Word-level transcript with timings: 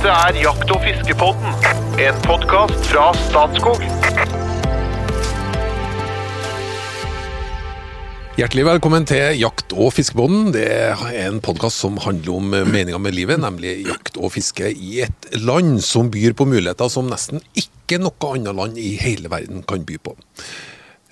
Dette 0.00 0.16
er 0.16 0.36
Jakt- 0.40 0.70
og 0.72 0.78
fiskepodden, 0.80 1.50
en 2.00 2.20
podkast 2.24 2.86
fra 2.88 3.10
Statskog. 3.26 3.82
Hjertelig 8.38 8.64
velkommen 8.64 9.04
til 9.04 9.36
Jakt- 9.36 9.74
og 9.76 9.92
fiskepodden. 9.92 10.54
Det 10.56 10.64
er 10.72 11.04
en 11.26 11.42
podkast 11.44 11.84
som 11.84 12.00
handler 12.00 12.32
om 12.32 12.48
meninga 12.48 12.96
med 12.96 13.12
livet, 13.12 13.42
nemlig 13.44 13.74
jakt 13.90 14.16
og 14.16 14.32
fiske 14.38 14.72
i 14.72 15.02
et 15.04 15.28
land 15.36 15.82
som 15.84 16.08
byr 16.08 16.32
på 16.32 16.48
muligheter 16.48 16.88
som 16.88 17.12
nesten 17.12 17.44
ikke 17.52 18.00
noe 18.00 18.32
annet 18.32 18.56
land 18.56 18.80
i 18.80 18.94
hele 19.04 19.28
verden 19.28 19.60
kan 19.68 19.84
by 19.84 20.00
på. 20.00 20.16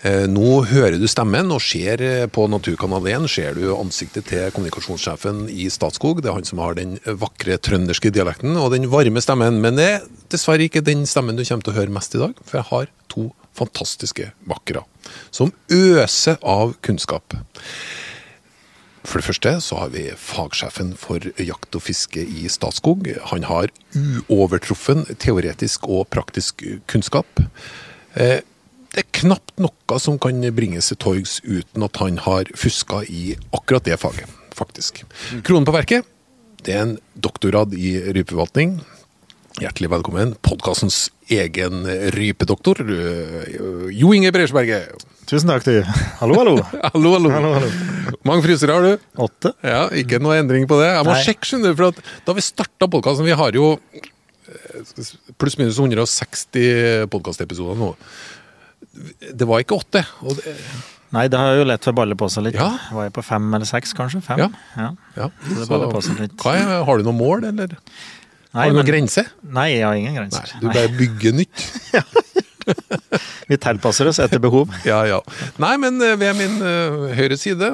Eh, 0.06 0.28
Nå 0.30 0.60
hører 0.70 0.94
du 1.00 1.08
stemmen, 1.10 1.48
og 1.50 1.62
ser 1.64 2.02
eh, 2.04 2.26
på 2.30 2.44
Naturkanal 2.50 3.06
1 3.10 3.24
ser 3.32 3.56
du 3.58 3.64
ansiktet 3.74 4.28
til 4.30 4.52
kommunikasjonssjefen 4.54 5.48
i 5.50 5.66
Statskog. 5.74 6.20
Det 6.22 6.30
er 6.30 6.36
han 6.36 6.46
som 6.46 6.60
har 6.62 6.76
den 6.78 7.00
vakre 7.18 7.56
trønderske 7.58 8.12
dialekten 8.14 8.54
og 8.60 8.70
den 8.76 8.86
varme 8.92 9.22
stemmen. 9.24 9.58
Men 9.64 9.78
det 9.80 9.88
er 9.96 10.04
dessverre 10.30 10.68
ikke 10.68 10.84
den 10.86 11.02
stemmen 11.10 11.34
du 11.34 11.42
kommer 11.42 11.66
til 11.66 11.74
å 11.74 11.78
høre 11.80 11.94
mest 11.96 12.14
i 12.14 12.22
dag, 12.22 12.38
for 12.46 12.60
jeg 12.60 12.70
har 12.70 12.92
to 13.10 13.30
fantastiske 13.58 14.28
makkere 14.46 14.84
som 15.34 15.50
øser 15.72 16.36
av 16.46 16.76
kunnskap. 16.86 17.34
For 19.02 19.18
det 19.18 19.26
første 19.26 19.54
så 19.64 19.80
har 19.80 19.90
vi 19.90 20.04
fagsjefen 20.20 20.92
for 21.00 21.26
jakt 21.42 21.74
og 21.74 21.82
fiske 21.82 22.22
i 22.22 22.44
Statskog. 22.52 23.08
Han 23.32 23.48
har 23.48 23.72
uovertruffen 24.28 25.08
teoretisk 25.18 25.88
og 25.90 26.06
praktisk 26.12 26.62
kunnskap. 26.92 27.42
Eh, 28.14 28.44
Det 28.94 29.02
er 29.04 29.08
knapt 29.20 29.58
noe 29.60 29.98
som 30.00 30.16
kan 30.22 30.40
bringes 30.56 30.88
til 30.90 30.98
torgs 31.00 31.38
uten 31.44 31.84
at 31.84 31.98
han 32.00 32.20
har 32.24 32.48
fuska 32.56 33.02
i 33.04 33.34
akkurat 33.52 33.84
det 33.84 33.98
faget, 34.00 34.30
faktisk. 34.56 35.02
Kronen 35.44 35.68
på 35.68 35.74
verket, 35.76 36.08
det 36.64 36.74
er 36.74 36.86
en 36.86 36.94
doktorgrad 37.14 37.76
i 37.76 37.98
rypeforvaltning. 38.16 38.78
Hjertelig 39.58 39.90
velkommen, 39.90 40.32
podkastens 40.46 41.08
egen 41.34 41.82
rypedoktor, 42.14 42.80
eh, 42.86 43.58
Jo 43.98 44.12
Inge 44.14 44.32
Bresberget. 44.32 45.04
Tusen 45.28 45.50
takk, 45.50 45.66
du. 45.66 45.82
Hallo, 46.22 46.38
hallo. 46.40 46.54
Hallo, 46.94 47.10
hallo. 47.12 47.30
Hallo, 47.34 47.50
hallo. 47.58 48.14
Mange 48.24 48.46
frysere 48.46 48.72
har 48.78 48.86
du? 48.86 49.08
Åtte. 49.20 49.52
Ja, 49.60 49.82
ikke 49.92 50.22
noe 50.24 50.38
endring 50.40 50.64
på 50.70 50.78
det. 50.80 50.88
Jeg 50.94 51.04
må 51.04 51.12
Nei. 51.12 51.24
sjekke, 51.26 51.44
skjønner 51.50 51.74
du, 51.74 51.76
for 51.76 51.90
at 51.92 52.00
da 52.24 52.36
vi 52.38 52.44
starta 52.46 52.88
podkasten 52.88 53.28
Vi 53.28 53.36
har 53.36 53.58
jo 53.58 53.74
eh, 53.92 55.12
pluss 55.36 55.58
minus 55.60 55.76
160 55.82 57.04
podkastepisoder 57.12 57.76
nå. 57.76 57.90
Det 59.34 59.48
var 59.48 59.64
ikke 59.64 59.78
åtte. 59.78 60.04
Det, 60.22 60.54
Nei, 61.14 61.24
det 61.32 61.40
har 61.40 61.56
jo 61.56 61.64
lett 61.68 61.86
for 61.86 61.94
å 61.94 61.98
balle 62.02 62.16
på 62.20 62.28
seg 62.32 62.48
litt. 62.48 62.58
Ja. 62.58 62.68
Var 62.92 63.08
jeg 63.08 63.14
på 63.16 63.24
fem 63.24 63.46
eller 63.56 63.68
seks, 63.68 63.94
kanskje? 63.96 64.20
Fem? 64.24 64.42
Ja. 64.42 64.48
ja. 64.76 64.88
ja, 65.16 65.28
det 65.48 65.62
så, 65.62 65.68
baller 65.70 65.92
på 65.94 66.02
seg 66.04 66.20
litt. 66.20 66.36
er, 66.52 66.72
har 66.84 67.00
du 67.00 67.06
noe 67.08 67.16
mål, 67.16 67.48
eller 67.48 67.72
Nei, 67.72 68.62
har 68.62 68.68
du 68.68 68.76
noen 68.76 68.82
men- 68.82 68.90
grense? 68.90 69.24
Nei, 69.44 69.68
jeg 69.78 69.86
har 69.86 69.96
ingen 69.96 70.12
Nei, 70.12 70.20
grenser. 70.20 70.58
du 70.60 70.68
bare 70.68 70.92
bygger 70.98 71.36
nytt. 71.40 71.64
Vi 73.48 73.56
tilpasser 73.56 74.10
oss 74.10 74.20
etter 74.20 74.40
behov. 74.44 74.72
Ja, 74.84 75.00
ja. 75.08 75.22
Nei, 75.62 75.74
men 75.80 75.96
eh, 76.04 76.16
ved 76.20 76.36
min 76.36 76.58
uh, 76.60 77.08
høyre 77.16 77.38
side 77.40 77.70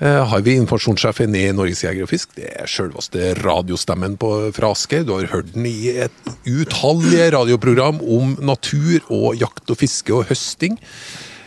har 0.00 0.40
vi 0.46 0.54
informasjonssjefen 0.56 1.34
i 1.36 1.42
Norges 1.52 1.82
Jeger 1.84 2.06
og 2.06 2.08
Fisk. 2.08 2.30
Det 2.38 2.46
er 2.56 2.70
selveste 2.70 3.34
radiostemmen 3.40 4.14
på, 4.20 4.30
fra 4.56 4.70
Asker. 4.72 5.02
Du 5.04 5.12
har 5.12 5.28
hørt 5.28 5.50
den 5.52 5.66
i 5.68 5.90
et 6.06 6.30
utallige 6.48 7.26
radioprogram 7.34 8.00
om 8.00 8.32
natur 8.40 9.04
og 9.12 9.36
jakt 9.40 9.68
og 9.68 9.76
fiske 9.82 10.14
og 10.16 10.24
høsting. 10.30 10.78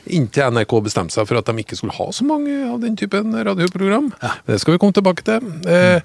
Inntil 0.05 0.51
NRK 0.53 0.73
bestemte 0.85 1.15
seg 1.15 1.25
for 1.29 1.39
at 1.39 1.47
de 1.49 1.63
ikke 1.63 1.77
skulle 1.79 1.95
ha 1.95 2.09
så 2.13 2.25
mange 2.27 2.53
av 2.67 2.77
den 2.83 2.97
typen 2.99 3.33
radioprogram. 3.33 4.11
Det 4.45 4.59
skal 4.61 4.75
vi 4.75 4.81
komme 4.83 4.95
tilbake 4.97 5.25
til. 5.27 5.53
Eh, 5.65 6.01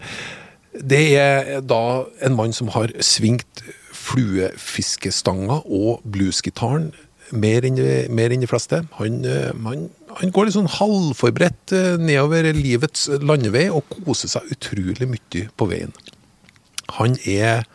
Det 0.79 1.05
er 1.19 1.61
da 1.67 2.05
en 2.23 2.37
mann 2.39 2.53
som 2.55 2.69
har 2.71 2.93
svingt 3.03 3.63
fluefiskestanga 3.93 5.63
og 5.67 6.05
bluesgitaren 6.07 6.93
mer 7.33 7.67
enn, 7.67 7.81
mer 8.15 8.31
enn 8.33 8.45
de 8.45 8.49
fleste. 8.49 8.85
Han, 9.01 9.25
eh, 9.27 9.51
han, 9.65 9.89
han 10.21 10.31
går 10.35 10.47
litt 10.49 10.57
sånn 10.57 10.71
halvforberedt 10.79 11.73
eh, 11.77 11.97
nedover 12.01 12.49
livets 12.57 13.07
landevei 13.21 13.67
og 13.71 13.85
koser 14.05 14.29
seg 14.33 14.49
utrolig 14.55 15.09
mye 15.11 15.45
på 15.59 15.69
veien. 15.71 15.93
Han 16.99 17.17
er 17.29 17.67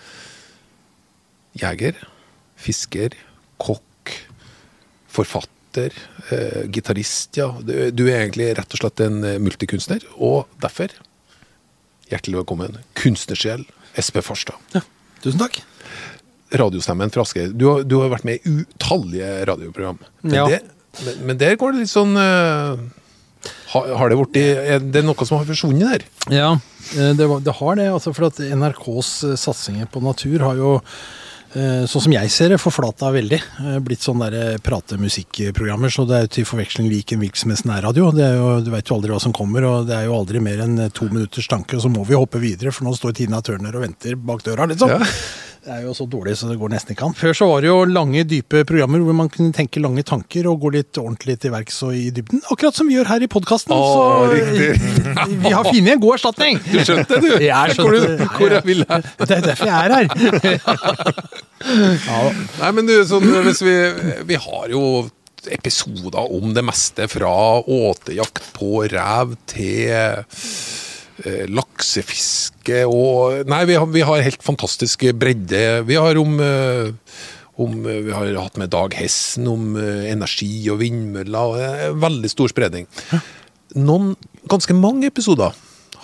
jeger, 1.59 1.97
fisker, 2.57 3.13
kokk, 3.61 4.13
forfatter, 5.13 5.93
eh, 6.33 6.63
gitarist, 6.73 7.37
ja. 7.37 7.51
Du, 7.61 7.73
du 7.93 8.03
er 8.09 8.23
egentlig 8.23 8.51
rett 8.57 8.73
og 8.73 8.81
slett 8.81 9.03
en 9.05 9.19
eh, 9.27 9.37
multikunstner, 9.41 10.03
og 10.17 10.47
derfor 10.63 10.93
hjertelig 12.09 12.41
velkommen, 12.41 12.79
kunstnersjel 12.99 13.63
Espe 13.97 14.21
Farstad. 14.25 14.57
Tusen 15.23 15.39
takk. 15.41 15.61
Radiostemmen 16.53 17.09
fra 17.13 17.23
Asker. 17.25 17.53
Du, 17.57 17.67
har- 17.69 17.85
du 17.87 17.95
har 18.01 18.09
vært 18.13 18.25
med 18.27 18.41
i 18.45 18.57
utallige 18.63 19.29
radioprogram. 19.49 19.99
Men, 20.21 20.33
Ja. 20.35 20.47
det, 20.49 20.59
men, 21.01 21.23
men 21.29 21.39
der 21.41 21.57
går 21.57 21.73
det 21.73 21.85
litt 21.85 21.93
sånn 21.93 22.13
uh, 22.19 22.77
har, 23.73 23.89
har 23.97 24.11
det 24.11 24.19
vært, 24.19 24.37
Er 24.37 24.85
det 24.93 25.03
noe 25.05 25.25
som 25.27 25.39
har 25.39 25.49
forsvunnet 25.49 25.89
der? 25.89 26.05
Ja, 26.31 26.53
eh, 26.93 27.11
det, 27.17 27.27
det 27.43 27.57
har 27.57 27.75
det. 27.79 27.89
Altså 27.91 28.13
for 28.15 28.29
at 28.29 28.39
NRKs 28.39 29.11
eh, 29.31 29.35
satsinger 29.39 29.89
på 29.91 30.03
natur 30.03 30.45
har 30.45 30.59
jo, 30.59 30.73
eh, 31.57 31.83
sånn 31.89 32.05
som 32.05 32.15
jeg 32.15 32.31
ser 32.31 32.53
det, 32.53 32.59
forflata 32.61 33.09
veldig. 33.15 33.39
Eh, 33.65 33.79
Blitt 33.83 34.05
sånn 34.05 34.21
der 34.23 34.61
pratemusikkprogrammer, 34.63 35.91
så 35.91 36.05
det 36.07 36.15
er 36.19 36.27
jo 36.27 36.33
til 36.37 36.47
forveksling 36.47 36.87
lik 36.91 37.15
en 37.15 37.23
hvilken 37.23 37.43
som 37.43 37.55
helst 37.55 37.67
nærradio. 37.67 38.11
Det 38.15 38.27
er 38.29 38.63
du 38.63 38.71
veit 38.73 38.91
jo 38.91 38.99
aldri 38.99 39.15
hva 39.15 39.21
som 39.25 39.35
kommer, 39.35 39.67
og 39.67 39.89
det 39.89 39.97
er 39.97 40.07
jo 40.07 40.19
aldri 40.21 40.43
mer 40.45 40.63
enn 40.67 40.77
eh, 40.85 40.93
to 40.93 41.09
minutters 41.11 41.49
tanke, 41.51 41.79
og 41.79 41.83
så 41.83 41.91
må 41.91 42.05
vi 42.07 42.19
hoppe 42.19 42.41
videre, 42.43 42.71
for 42.75 42.87
nå 42.87 42.95
står 42.95 43.17
Tina 43.19 43.41
Turner 43.43 43.75
og 43.75 43.87
venter 43.87 44.15
bak 44.15 44.45
døra, 44.45 44.69
liksom. 44.71 44.93
Ja. 44.93 45.01
Det 45.63 45.71
er 45.71 45.85
jo 45.85 45.93
så 45.95 46.03
dårlig 46.11 46.33
så 46.35 46.49
det 46.49 46.57
går 46.59 46.73
nesten 46.73 46.91
ikke 46.91 47.05
an. 47.07 47.13
Før 47.15 47.35
så 47.39 47.45
var 47.47 47.63
det 47.63 47.69
jo 47.69 47.85
lange, 47.87 48.25
dype 48.27 48.65
programmer 48.67 48.99
hvor 48.99 49.15
man 49.15 49.29
kunne 49.31 49.55
tenke 49.55 49.79
lange 49.79 50.03
tanker 50.03 50.49
og 50.51 50.59
gå 50.59 50.73
litt 50.75 50.99
ordentlig 50.99 51.37
til 51.39 51.53
verks 51.53 51.77
og 51.87 51.95
i 51.95 52.09
dybden. 52.11 52.41
Akkurat 52.51 52.75
som 52.75 52.89
vi 52.91 52.97
gjør 52.97 53.07
her 53.13 53.23
i 53.23 53.29
podkasten. 53.31 53.71
Så 53.71 54.01
vi 55.45 55.53
har 55.53 55.63
funnet 55.69 55.93
en 55.93 56.03
god 56.03 56.17
erstatning. 56.17 56.59
Du 56.67 56.75
skjønte 56.83 57.15
det, 57.15 57.23
du? 57.23 57.45
Jeg 57.47 57.77
skjønte 57.77 58.27
hvor 58.35 58.57
jeg 58.57 58.67
ville. 58.67 58.99
Det 59.23 59.37
er 59.37 59.47
derfor 59.47 59.71
jeg 59.71 59.79
er 59.87 59.91
her. 59.95 60.05
Nei, 62.59 62.71
men 62.75 62.83
du, 62.89 62.97
sånn, 63.07 63.23
hvis 63.47 63.63
vi, 63.63 63.77
vi 64.27 64.43
har 64.49 64.67
jo 64.73 64.83
episoder 65.47 66.27
om 66.27 66.51
det 66.55 66.67
meste, 66.67 67.07
fra 67.07 67.33
åtejakt 67.63 68.51
på 68.59 68.83
rev 68.91 69.37
til 69.47 69.95
laksefiske 71.53 72.83
og 72.89 73.43
Nei, 73.49 73.63
vi 73.69 73.77
har, 73.77 73.87
vi 73.91 74.03
har 74.05 74.25
helt 74.25 74.43
fantastisk 74.43 75.05
bredde. 75.19 75.83
Vi 75.87 75.97
har 75.99 76.17
om, 76.19 76.39
eh, 76.41 76.93
om 77.61 77.85
eh, 77.85 78.01
Vi 78.07 78.15
har 78.15 78.31
hatt 78.39 78.57
med 78.57 78.71
Dag 78.73 78.95
Hessen 78.97 79.47
om 79.51 79.75
eh, 79.77 80.09
energi 80.11 80.69
og 80.73 80.81
vindmøller. 80.81 81.37
og 81.91 82.01
Veldig 82.01 82.31
stor 82.31 82.51
spredning. 82.51 82.89
Noen, 83.75 84.15
ganske 84.49 84.75
mange 84.77 85.07
episoder 85.09 85.53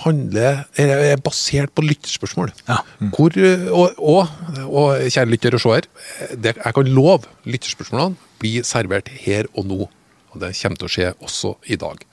handler, 0.03 0.63
er, 0.79 0.93
er 1.13 1.21
basert 1.23 1.73
på 1.75 1.83
lytterspørsmål. 1.83 2.53
Ja. 2.69 2.79
Hvor, 3.15 3.35
eh, 3.35 3.67
og, 3.71 3.99
og, 3.99 4.27
og 4.67 5.07
kjære 5.09 5.31
lytter 5.33 5.57
og 5.57 5.63
seer, 5.65 5.89
jeg 6.37 6.75
kan 6.75 6.91
love 6.95 7.27
lytterspørsmålene 7.49 8.29
blir 8.39 8.67
servert 8.67 9.11
her 9.25 9.49
og 9.53 9.67
nå. 9.67 9.87
Og 10.29 10.43
det 10.43 10.53
kommer 10.59 10.79
til 10.79 10.87
å 10.87 10.93
skje 10.93 11.09
også 11.25 11.55
i 11.73 11.79
dag. 11.79 12.03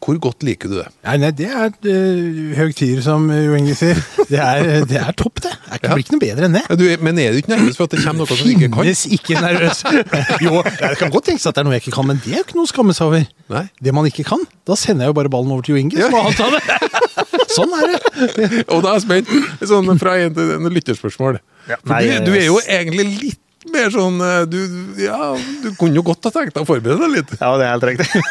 Hvor 0.00 0.16
godt 0.24 0.42
liker 0.46 0.70
du 0.72 0.78
det? 0.78 0.86
Nei, 1.04 1.16
nei, 1.20 1.28
det 1.36 1.46
er 1.52 1.68
uh, 1.68 2.52
høgtider, 2.56 3.02
som 3.04 3.26
Jo 3.30 3.52
Inge 3.58 3.74
sier. 3.76 3.98
Det 4.30 4.38
er, 4.40 4.84
det 4.88 4.96
er 4.96 5.12
topp, 5.18 5.42
det. 5.44 5.50
Det 5.52 5.80
Ja. 5.84 5.92
blir 5.92 6.02
ikke 6.04 6.14
noe 6.16 6.22
bedre 6.22 6.48
enn 6.48 6.56
det. 6.56 6.62
Ja, 6.70 6.76
Du, 6.80 6.84
men 7.04 7.18
er 7.20 7.34
du 7.34 7.40
ikke 7.42 7.52
nervøs 7.52 7.76
for 7.76 7.84
at 7.84 7.92
det 7.94 8.00
kommer 8.04 8.24
noe 8.24 8.30
som 8.32 8.40
du 8.48 8.52
ikke 8.54 8.70
kan? 8.72 8.78
Finnes 8.80 9.02
ikke 9.18 9.42
nervøs. 9.44 9.82
Jo, 10.46 10.62
det 10.64 10.94
kan 11.02 11.12
godt 11.12 11.28
tenkes 11.28 11.44
at 11.50 11.54
det 11.58 11.62
er 11.62 11.68
noe 11.68 11.76
jeg 11.76 11.84
ikke 11.84 11.94
kan, 11.98 12.08
men 12.08 12.22
det 12.24 12.32
er 12.32 12.40
jo 12.40 12.46
ikke 12.48 12.56
noe 12.58 12.68
å 12.68 12.72
skamme 12.72 12.96
seg 12.96 13.10
over. 13.10 13.26
Nei. 13.52 13.64
Det 13.84 13.94
man 14.00 14.08
ikke 14.08 14.24
kan, 14.30 14.46
da 14.68 14.78
sender 14.80 15.04
jeg 15.06 15.12
jo 15.12 15.18
bare 15.20 15.32
ballen 15.36 15.52
over 15.52 15.66
til 15.68 15.76
Jo 15.76 15.82
Inge, 15.84 16.00
så 16.00 16.08
må 16.14 16.24
han 16.24 16.38
ta 16.38 16.48
det. 16.56 16.62
Sånn 17.58 17.76
er 17.76 17.92
det. 17.92 18.00
Og 18.72 18.80
da 18.84 18.94
er 18.94 18.98
jeg 19.00 19.04
spent. 19.04 19.30
Sånn 19.68 19.92
fra 20.00 20.16
en 20.24 20.34
til 20.36 20.52
en 20.56 20.72
lytterspørsmål. 20.72 21.40
Ja, 21.68 21.76
Nei, 21.92 22.02
du, 22.24 22.30
du 22.30 22.34
er 22.38 22.46
jo 22.48 22.56
egentlig 22.64 23.06
litt 23.20 23.40
mer 23.74 23.90
sånn 23.92 24.16
eh, 24.24 24.44
du, 24.48 24.56
ja, 25.02 25.34
du 25.60 25.66
kunne 25.76 25.98
jo 25.98 26.04
godt 26.06 26.24
ha 26.24 26.32
tenkt 26.32 26.54
deg 26.56 26.64
å 26.64 26.68
forberede 26.68 27.02
deg 27.04 27.18
litt. 27.18 27.34
Ja, 27.42 27.50
det 27.60 27.66
er 27.68 27.74
helt 27.74 27.88
riktig. 27.90 28.22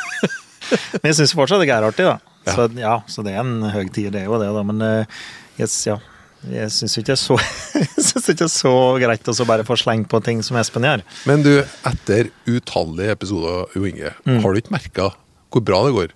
Men 0.99 1.09
jeg 1.11 1.17
syns 1.19 1.35
fortsatt 1.37 1.61
det 1.63 1.69
er 1.73 1.87
artig, 1.87 2.05
da. 2.07 2.17
Så, 2.49 2.65
ja, 2.79 2.95
så 3.11 3.23
det 3.25 3.35
er 3.35 3.43
en 3.43 3.67
høy 3.69 3.85
tid, 3.93 4.11
det 4.15 4.23
er 4.23 4.29
jo 4.29 4.39
det, 4.41 4.49
da. 4.55 4.63
Men 4.65 4.81
eh, 4.85 5.19
yes, 5.61 5.75
ja. 5.89 5.97
jeg 6.49 6.71
syns 6.73 6.95
ikke 6.97 7.11
det 7.11 7.17
er 7.17 7.21
så, 7.21 7.39
ikke 8.33 8.49
så 8.53 8.73
greit 9.01 9.29
å 9.33 9.47
bare 9.49 9.65
få 9.67 9.77
slengt 9.79 10.09
på 10.11 10.21
ting 10.25 10.41
som 10.45 10.57
Espen 10.61 10.87
gjør. 10.87 11.03
Men 11.29 11.43
du, 11.45 11.51
etter 11.89 12.31
utallige 12.49 13.17
episoder, 13.17 13.67
Jo 13.75 13.85
Inge, 13.89 14.13
Mm. 14.25 14.39
har 14.45 14.53
du 14.55 14.61
ikke 14.63 14.75
merka 14.77 15.11
hvor 15.49 15.63
bra 15.65 15.83
det 15.87 15.93
går? 15.97 16.15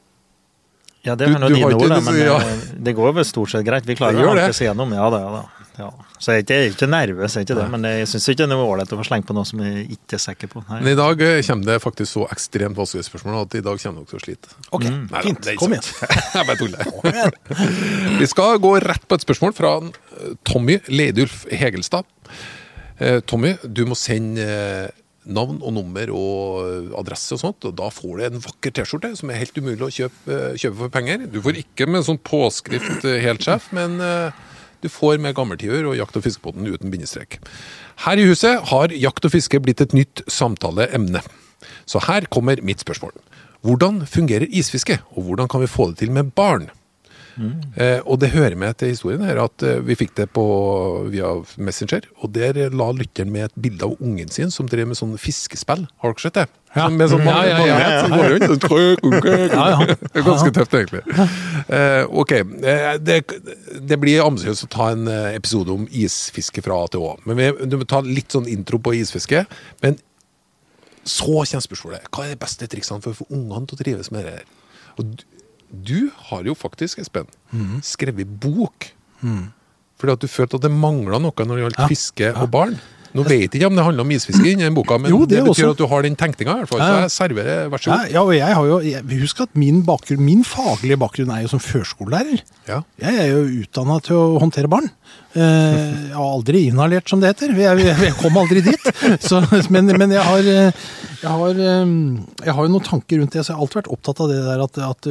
Ja, 1.03 1.17
det 1.19 1.27
er 1.27 1.35
nå 1.35 1.49
dine 1.51 1.67
ord, 1.75 1.97
men 2.05 2.17
ja. 2.21 2.37
eh, 2.39 2.59
det 2.85 2.93
går 2.95 3.15
vel 3.17 3.25
stort 3.27 3.51
sett 3.51 3.65
greit. 3.67 3.83
Vi 3.89 3.97
klarer 3.99 4.23
å 4.23 4.29
hanke 4.31 4.53
oss 4.53 4.61
gjennom. 4.63 4.93
Ja 4.95 5.09
da, 5.11 5.19
ja 5.19 5.31
da. 5.35 5.69
Ja. 5.81 5.89
Så 6.23 6.31
jeg 6.31 6.39
er 6.39 6.45
ikke, 6.45 6.55
jeg 6.55 6.69
er 6.69 6.75
ikke 6.77 6.87
nervøs, 6.87 7.33
jeg 7.35 7.41
er 7.41 7.45
ikke 7.49 7.57
det, 7.57 7.65
men 7.73 7.85
jeg 7.89 8.07
syns 8.07 8.27
ikke 8.31 8.45
det 8.47 8.55
er 8.55 8.61
ålreit 8.63 8.91
å 8.95 8.99
få 9.01 9.05
slengt 9.09 9.27
på 9.27 9.35
noe 9.35 9.47
som 9.49 9.59
jeg 9.65 9.81
ikke 9.97 10.15
er 10.15 10.21
sikker 10.23 10.51
på. 10.53 10.61
Nei. 10.69 10.77
Men 10.85 10.93
i 10.93 10.99
dag 10.99 11.23
eh, 11.25 11.39
kommer 11.43 11.67
det 11.67 11.75
faktisk 11.83 12.11
så 12.13 12.27
ekstremt 12.31 12.79
vanskelige 12.79 13.07
spørsmål 13.09 13.39
at 13.41 13.57
i 13.59 13.63
dag 13.65 13.81
kommer 13.83 14.05
dere 14.05 14.11
til 14.13 14.21
å 14.21 14.23
slite. 14.23 14.53
Ok, 14.69 14.85
Nei 14.87 15.23
fint. 15.25 15.41
det 15.43 15.51
er 15.51 15.59
Kom 15.59 15.75
igjen. 15.75 15.89
Jeg 16.37 16.47
bare 16.47 16.59
tuller. 16.61 17.39
Vi 18.21 18.29
skal 18.31 18.61
gå 18.63 18.71
rett 18.85 19.07
på 19.09 19.19
et 19.19 19.25
spørsmål 19.27 19.55
fra 19.57 19.73
eh, 19.83 20.37
Tommy 20.47 20.79
Leidulf 20.93 21.43
Hegelstad. 21.51 22.07
Eh, 23.03 23.19
Tommy, 23.27 23.57
du 23.67 23.83
må 23.89 23.99
sende 23.99 24.47
navn 25.23 25.59
og 25.63 25.75
nummer 25.75 26.09
og 26.15 26.95
adresse 26.99 27.35
og 27.35 27.43
sånt, 27.43 27.67
og 27.67 27.75
da 27.79 27.91
får 27.91 28.15
du 28.19 28.25
en 28.29 28.41
vakker 28.43 28.73
T-skjorte 28.75 29.13
som 29.19 29.31
er 29.31 29.39
helt 29.39 29.59
umulig 29.59 29.85
å 29.87 29.91
kjøpe, 29.99 30.39
kjøpe 30.59 30.79
for 30.85 30.95
penger. 30.95 31.27
Du 31.31 31.39
får 31.43 31.59
ikke 31.63 31.87
med 31.91 32.07
sånn 32.07 32.19
påskrift 32.23 33.03
helt 33.27 33.43
sjef, 33.43 33.69
men 33.75 33.99
eh, 34.03 34.41
du 34.83 34.91
får 34.91 35.21
med 35.23 35.35
gammeltiur 35.37 35.89
og 35.89 35.97
jakt- 35.97 36.17
og 36.19 36.25
fiskebåten 36.25 36.67
uten 36.67 36.91
bindestrek. 36.91 37.39
Her 38.05 38.19
i 38.19 38.27
huset 38.27 38.69
har 38.69 38.93
jakt 38.93 39.25
og 39.25 39.33
fiske 39.33 39.61
blitt 39.63 39.81
et 39.81 39.95
nytt 39.95 40.23
samtaleemne. 40.27 41.23
Så 41.87 42.01
her 42.03 42.27
kommer 42.31 42.59
mitt 42.61 42.83
spørsmål. 42.83 43.15
Hvordan 43.63 44.03
fungerer 44.05 44.49
isfiske, 44.51 44.99
og 45.15 45.23
hvordan 45.23 45.47
kan 45.47 45.63
vi 45.63 45.71
få 45.71 45.91
det 45.91 46.03
til 46.03 46.11
med 46.11 46.33
barn? 46.35 46.67
Eh, 47.37 47.99
og 48.05 48.19
det 48.21 48.33
hører 48.33 48.55
med 48.59 48.77
til 48.77 48.93
historien 48.93 49.23
her 49.25 49.39
at 49.41 49.65
eh, 49.65 49.79
vi 49.85 49.97
fikk 49.97 50.13
det 50.19 50.29
på, 50.35 50.43
via 51.13 51.33
Messenger, 51.57 52.05
og 52.21 52.33
der 52.35 52.59
la 52.73 52.91
lytteren 52.93 53.33
med 53.33 53.49
et 53.49 53.61
bilde 53.65 53.87
av 53.87 53.95
ungen 54.03 54.29
sin 54.33 54.53
som 54.53 54.69
drev 54.69 54.91
med 54.91 54.99
sånn 54.99 55.15
fiskespill. 55.21 55.87
Har 56.03 56.13
dere 56.13 56.25
sett 56.25 56.37
det? 56.37 56.47
Ja. 56.73 56.87
Med 56.89 57.11
sånn 57.11 57.21
Ja, 57.25 57.39
ja, 57.45 57.57
ja. 57.69 57.75
Ja, 59.53 59.67
er 60.09 60.25
ganske 60.25 60.53
tøft, 60.55 60.73
egentlig. 60.77 61.03
Eh, 61.73 62.05
ok, 62.09 62.31
eh, 62.41 62.87
det, 63.01 63.19
det 63.81 63.99
blir 64.01 64.23
ambisiøst 64.25 64.65
å 64.65 64.71
ta 64.73 64.89
en 64.93 65.05
eh, 65.11 65.35
episode 65.37 65.73
om 65.73 65.85
isfiske 65.89 66.63
fra 66.65 66.79
A 66.81 66.89
til 66.91 67.05
Å. 67.05 67.13
Men 67.29 67.39
vi, 67.39 67.51
du 67.69 67.77
må 67.81 67.87
ta 67.89 68.01
litt 68.05 68.33
sånn 68.33 68.49
intro 68.51 68.81
på 68.81 68.95
isfiske. 68.97 69.45
Men 69.85 69.99
så 71.03 71.43
kommer 71.43 71.63
spørsmålet. 71.67 72.09
Hva 72.09 72.25
er 72.25 72.33
de 72.33 72.41
beste 72.41 72.67
triksene 72.71 73.03
for 73.03 73.13
å 73.13 73.21
få 73.21 73.29
ungene 73.29 73.67
til 73.69 73.77
å 73.77 73.83
trives 73.83 74.11
med 74.13 74.25
det 74.25 74.35
her? 74.39 74.45
Og 74.97 75.15
du, 75.73 76.11
har 76.29 76.45
jo 76.45 76.53
faktisk, 76.57 77.01
Espen, 77.01 77.29
mm. 77.51 77.79
skrevet 77.85 78.29
bok. 78.43 78.91
Fordi 79.99 80.13
at 80.13 80.23
du 80.23 80.29
følte 80.29 80.59
at 80.59 80.65
det 80.65 80.73
mangla 80.73 81.19
noe 81.23 81.47
når 81.47 81.55
det 81.55 81.63
gjaldt 81.63 81.81
Ja, 81.81 81.87
fiske 81.91 82.33
og 82.35 82.49
barn. 82.53 82.77
Nå 83.13 83.25
vet 83.27 83.45
jeg 83.45 83.59
ikke 83.59 83.69
om 83.69 83.77
det 83.77 83.85
handler 83.85 84.05
om 84.05 84.13
isfiske 84.15 84.47
i 84.49 84.55
den 84.57 84.73
boka, 84.73 84.97
men 85.01 85.13
Jo, 85.13 85.19
det 85.25 85.37
det, 85.37 85.43
betyr 85.45 85.67
også. 85.67 85.75
at 85.75 85.81
du 85.81 85.85
har 85.91 86.05
den 86.05 86.15
tenkninga. 86.17 86.55
Så 86.69 86.79
jeg 86.81 87.11
serverer, 87.13 87.69
vær 87.69 87.83
så 87.83 87.91
god. 87.91 88.13
ja, 88.13 88.23
og 88.23 88.33
jeg 88.33 88.57
har 88.57 88.69
jo 88.69 88.79
jeg, 88.81 89.03
Husk 89.23 89.43
at 89.45 89.53
min, 89.59 89.83
bakgrunn, 89.85 90.23
min 90.25 90.41
faglige 90.47 90.97
bakgrunn 90.97 91.33
er 91.35 91.45
jo 91.45 91.53
som 91.53 91.61
førskolelærer. 91.61 92.41
Ja. 92.67 92.81
Jeg 93.01 93.21
er 93.25 93.29
jo 93.35 93.43
utdanna 93.61 93.99
til 94.03 94.17
å 94.17 94.25
håndtere 94.41 94.71
barn. 94.71 94.89
Eh, 95.33 96.09
jeg 96.09 96.13
har 96.13 96.25
aldri 96.25 96.65
inhalert, 96.69 97.09
som 97.09 97.21
det 97.21 97.31
heter. 97.33 97.53
Jeg, 97.57 97.85
jeg, 97.89 98.13
kom 98.19 98.37
aldri 98.37 98.61
dit. 98.65 98.89
Så, 99.27 99.41
men, 99.73 99.89
men 99.97 100.13
jeg 100.13 100.25
har 100.25 100.49
eh, 100.49 100.83
jeg 101.23 101.31
har, 101.31 101.59
eh, 101.63 101.91
jeg 102.43 102.55
har 102.57 102.67
jo 102.67 102.71
noen 102.73 102.85
tanker 102.85 103.21
rundt 103.21 103.35
det. 103.35 103.45
Så 103.45 103.53
jeg 103.53 103.57
har 103.57 103.63
alltid 103.65 103.79
vært 103.81 103.91
opptatt 103.95 104.21
av 104.23 104.31
det 104.31 104.39
der 104.43 104.63
at, 104.65 104.79
at, 104.89 105.09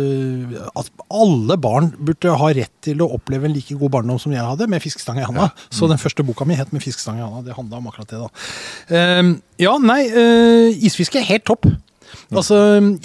at 0.82 1.06
alle 1.22 1.56
barn 1.60 1.90
burde 1.98 2.36
ha 2.42 2.50
rett 2.58 2.74
til 2.84 3.02
å 3.02 3.10
oppleve 3.16 3.48
en 3.48 3.54
like 3.56 3.76
god 3.80 3.94
barndom 3.96 4.20
som 4.22 4.34
jeg 4.34 4.44
hadde, 4.44 4.68
med 4.70 4.84
fiskestang 4.84 5.22
i 5.22 5.26
handa. 5.26 5.50
Så 5.72 5.88
den 5.90 6.00
første 6.02 6.26
boka 6.26 6.46
mi 6.48 6.58
het 6.58 6.72
'Med 6.72 6.84
fiskestang 6.84 7.18
i 7.18 7.24
handa'. 7.24 7.44
Det 7.46 7.56
handla 7.56 7.80
om 7.80 7.90
akkurat 7.92 8.10
det, 8.10 8.20
da. 8.24 8.28
Eh, 8.96 9.32
ja, 9.62 9.76
nei, 9.78 10.02
eh, 10.08 10.84
isfiske 10.88 11.20
er 11.20 11.28
helt 11.28 11.44
topp. 11.52 11.68
Altså, 12.32 12.56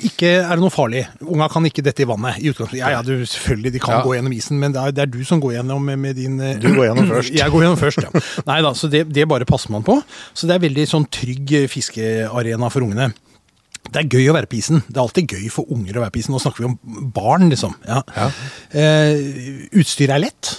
ikke 0.08 0.28
er 0.40 0.54
det 0.56 0.62
noe 0.62 0.72
farlig. 0.72 1.02
Unga 1.28 1.50
kan 1.52 1.66
ikke 1.68 1.84
dette 1.84 2.04
i 2.04 2.08
vannet. 2.08 2.38
i 2.40 2.48
utgangspunktet. 2.48 2.80
Ja, 2.80 2.94
ja, 2.96 3.02
du, 3.04 3.26
selvfølgelig, 3.28 3.74
de 3.76 3.80
kan 3.84 3.98
Ja. 3.98 4.02
gå 4.06 4.14
gjennom 4.16 4.32
isen, 4.36 4.60
men 4.60 4.72
det 4.72 4.80
er, 4.82 4.92
det 4.96 5.02
er 5.04 5.12
du 5.12 5.20
som 5.28 5.42
går 5.44 5.58
gjennom 5.58 5.84
med, 5.84 6.00
med 6.00 6.16
din 6.16 6.40
eh, 6.40 6.56
Du 6.60 6.70
går 6.76 6.86
gjennom 6.90 7.08
først. 7.14 7.34
Jeg 7.36 7.52
går 7.52 7.66
gjennom 7.66 7.80
først, 7.80 8.04
ja. 8.08 8.22
Nei 8.48 8.62
da, 8.64 8.72
så 8.74 8.88
det, 8.92 9.06
det 9.12 9.28
bare 9.28 9.48
passer 9.48 9.72
man 9.76 9.84
på. 9.84 9.98
Så 10.34 10.48
det 10.48 10.56
er 10.56 10.64
veldig 10.64 10.86
sånn 10.88 11.08
trygg 11.12 11.56
fiskearena 11.72 12.70
for 12.72 12.88
ungene. 12.88 13.10
Det 13.88 14.02
er 14.04 14.08
gøy 14.12 14.30
å 14.32 14.36
være 14.36 14.48
på 14.52 14.58
isen. 14.60 14.82
Det 14.88 14.96
er 15.00 15.04
alltid 15.06 15.36
gøy 15.36 15.50
for 15.52 15.68
unger 15.72 16.00
å 16.00 16.02
være 16.04 16.12
på 16.16 16.20
isen. 16.24 16.34
Nå 16.36 16.40
snakker 16.44 16.64
vi 16.64 16.72
om 16.72 17.12
barn, 17.16 17.50
liksom. 17.52 17.76
Ja. 17.88 18.02
Ja. 18.16 18.30
Eh, 18.76 19.68
utstyret 19.80 20.16
er 20.18 20.24
lett. 20.28 20.54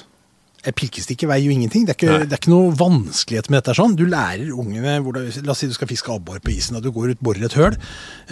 Et 0.69 0.77
pilkestikke 0.77 1.29
veier 1.31 1.49
jo 1.49 1.55
ingenting. 1.55 1.87
Det 1.89 1.95
er, 1.95 1.99
ikke, 1.99 2.27
det 2.29 2.37
er 2.37 2.41
ikke 2.43 2.53
noe 2.53 2.73
vanskelighet 2.77 3.49
med 3.49 3.63
dette. 3.63 3.77
sånn. 3.79 3.97
Du 3.97 4.05
lærer 4.09 4.51
ungene 4.53 4.99
hvordan, 5.05 5.29
La 5.47 5.55
oss 5.55 5.63
si 5.63 5.69
du 5.71 5.77
skal 5.77 5.89
fiske 5.91 6.13
abbor 6.13 6.43
på 6.45 6.53
isen, 6.53 6.77
og 6.77 6.85
du 6.85 6.91
går 6.93 7.15
ut, 7.15 7.23
borer 7.25 7.47
et 7.49 7.57
høl. 7.57 7.77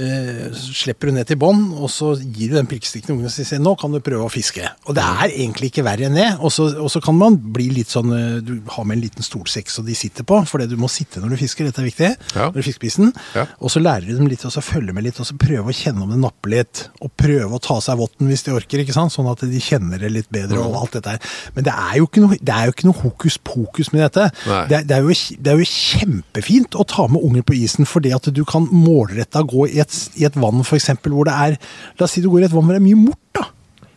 Eh, 0.02 0.42
slipper 0.52 1.08
du 1.08 1.16
ned 1.16 1.30
til 1.30 1.40
bånn, 1.40 1.70
og 1.76 1.88
så 1.92 2.12
gir 2.20 2.52
du 2.52 2.58
den 2.58 2.68
pilkestikken 2.68 3.08
til 3.08 3.16
ungene 3.16 3.30
og 3.30 3.36
sier 3.36 3.62
nå 3.62 3.72
kan 3.80 3.94
du 3.94 4.02
prøve 4.04 4.26
å 4.26 4.32
fiske. 4.32 4.66
Og 4.86 4.98
det 4.98 5.04
er 5.06 5.32
egentlig 5.32 5.72
ikke 5.72 5.86
verre 5.86 6.10
enn 6.10 6.18
det. 6.18 6.28
Og 6.44 6.52
så, 6.52 7.00
kan 7.06 7.16
man 7.16 7.38
bli 7.56 7.68
litt 7.72 7.92
sånn 7.92 8.12
eh, 8.16 8.38
Du 8.44 8.54
har 8.74 8.86
med 8.88 8.98
en 8.98 9.04
liten 9.06 9.24
stolsekk 9.24 9.72
som 9.72 9.86
de 9.86 9.96
sitter 9.96 10.26
på, 10.26 10.42
for 10.48 10.64
du 10.66 10.76
må 10.80 10.90
sitte 10.92 11.22
når 11.22 11.34
du 11.34 11.40
fisker. 11.40 11.68
Dette 11.68 11.82
er 11.82 11.88
viktig. 11.88 12.12
Ja. 12.34 12.50
Når 12.50 12.60
du 12.60 12.66
fisker 12.66 12.84
på 12.84 12.90
isen. 12.90 13.12
Ja. 13.36 13.46
Og 13.60 13.72
så 13.72 13.82
lærer 13.82 14.06
du 14.08 14.16
dem 14.18 14.28
litt, 14.30 14.44
og 14.46 14.52
så 14.54 14.64
følger 14.64 14.96
med 14.96 15.06
litt, 15.08 15.20
og 15.22 15.28
så 15.28 15.38
prøve 15.40 15.72
å 15.72 15.76
kjenne 15.76 16.04
om 16.04 16.12
det 16.12 16.20
napper 16.20 16.52
litt. 16.52 16.86
Og 17.00 17.12
prøve 17.16 17.56
å 17.56 17.62
ta 17.62 17.78
seg 17.84 18.00
votten 18.00 18.30
hvis 18.30 18.44
de 18.46 18.56
orker, 18.56 18.84
ikke 18.84 18.96
sant? 18.96 19.14
sånn 19.14 19.28
at 19.30 19.44
de 19.48 19.62
kjenner 19.62 20.02
det 20.02 20.12
litt 20.12 20.30
bedre. 20.34 20.60
og 20.60 20.76
alt 20.82 20.98
dette 20.98 21.16
her. 21.16 21.34
Men 21.56 21.66
det 21.68 21.74
er 21.74 21.98
jo 22.00 22.08
ikke 22.08 22.22
noe, 22.22 22.25
det 22.34 22.52
er 22.54 22.68
jo 22.68 22.74
ikke 22.74 22.88
noe 22.88 23.00
hokus 23.00 23.38
pokus 23.38 23.92
med 23.94 24.04
dette. 24.06 24.28
Det, 24.70 24.82
det, 24.88 24.96
er 24.98 25.04
jo, 25.06 25.16
det 25.42 25.52
er 25.52 25.60
jo 25.60 25.68
kjempefint 25.70 26.78
å 26.78 26.86
ta 26.88 27.06
med 27.10 27.24
unger 27.24 27.46
på 27.46 27.56
isen, 27.58 27.88
fordi 27.88 28.14
at 28.16 28.30
du 28.34 28.42
kan 28.48 28.68
målretta 28.72 29.44
gå 29.46 29.68
i 29.70 29.82
et, 29.82 29.98
i 30.20 30.26
et 30.28 30.38
vann 30.40 30.64
for 30.66 30.78
eksempel, 30.78 31.14
hvor 31.16 31.28
det 31.28 31.36
er 31.36 31.60
La 31.96 32.06
oss 32.06 32.16
si 32.16 32.22
du 32.24 32.28
går 32.32 32.44
i 32.44 32.48
et 32.48 32.54
vann 32.54 32.66
hvor 32.66 32.76
det 32.76 32.82
er 32.82 32.88
mye 32.88 33.04
mort. 33.06 33.22
da. 33.36 33.46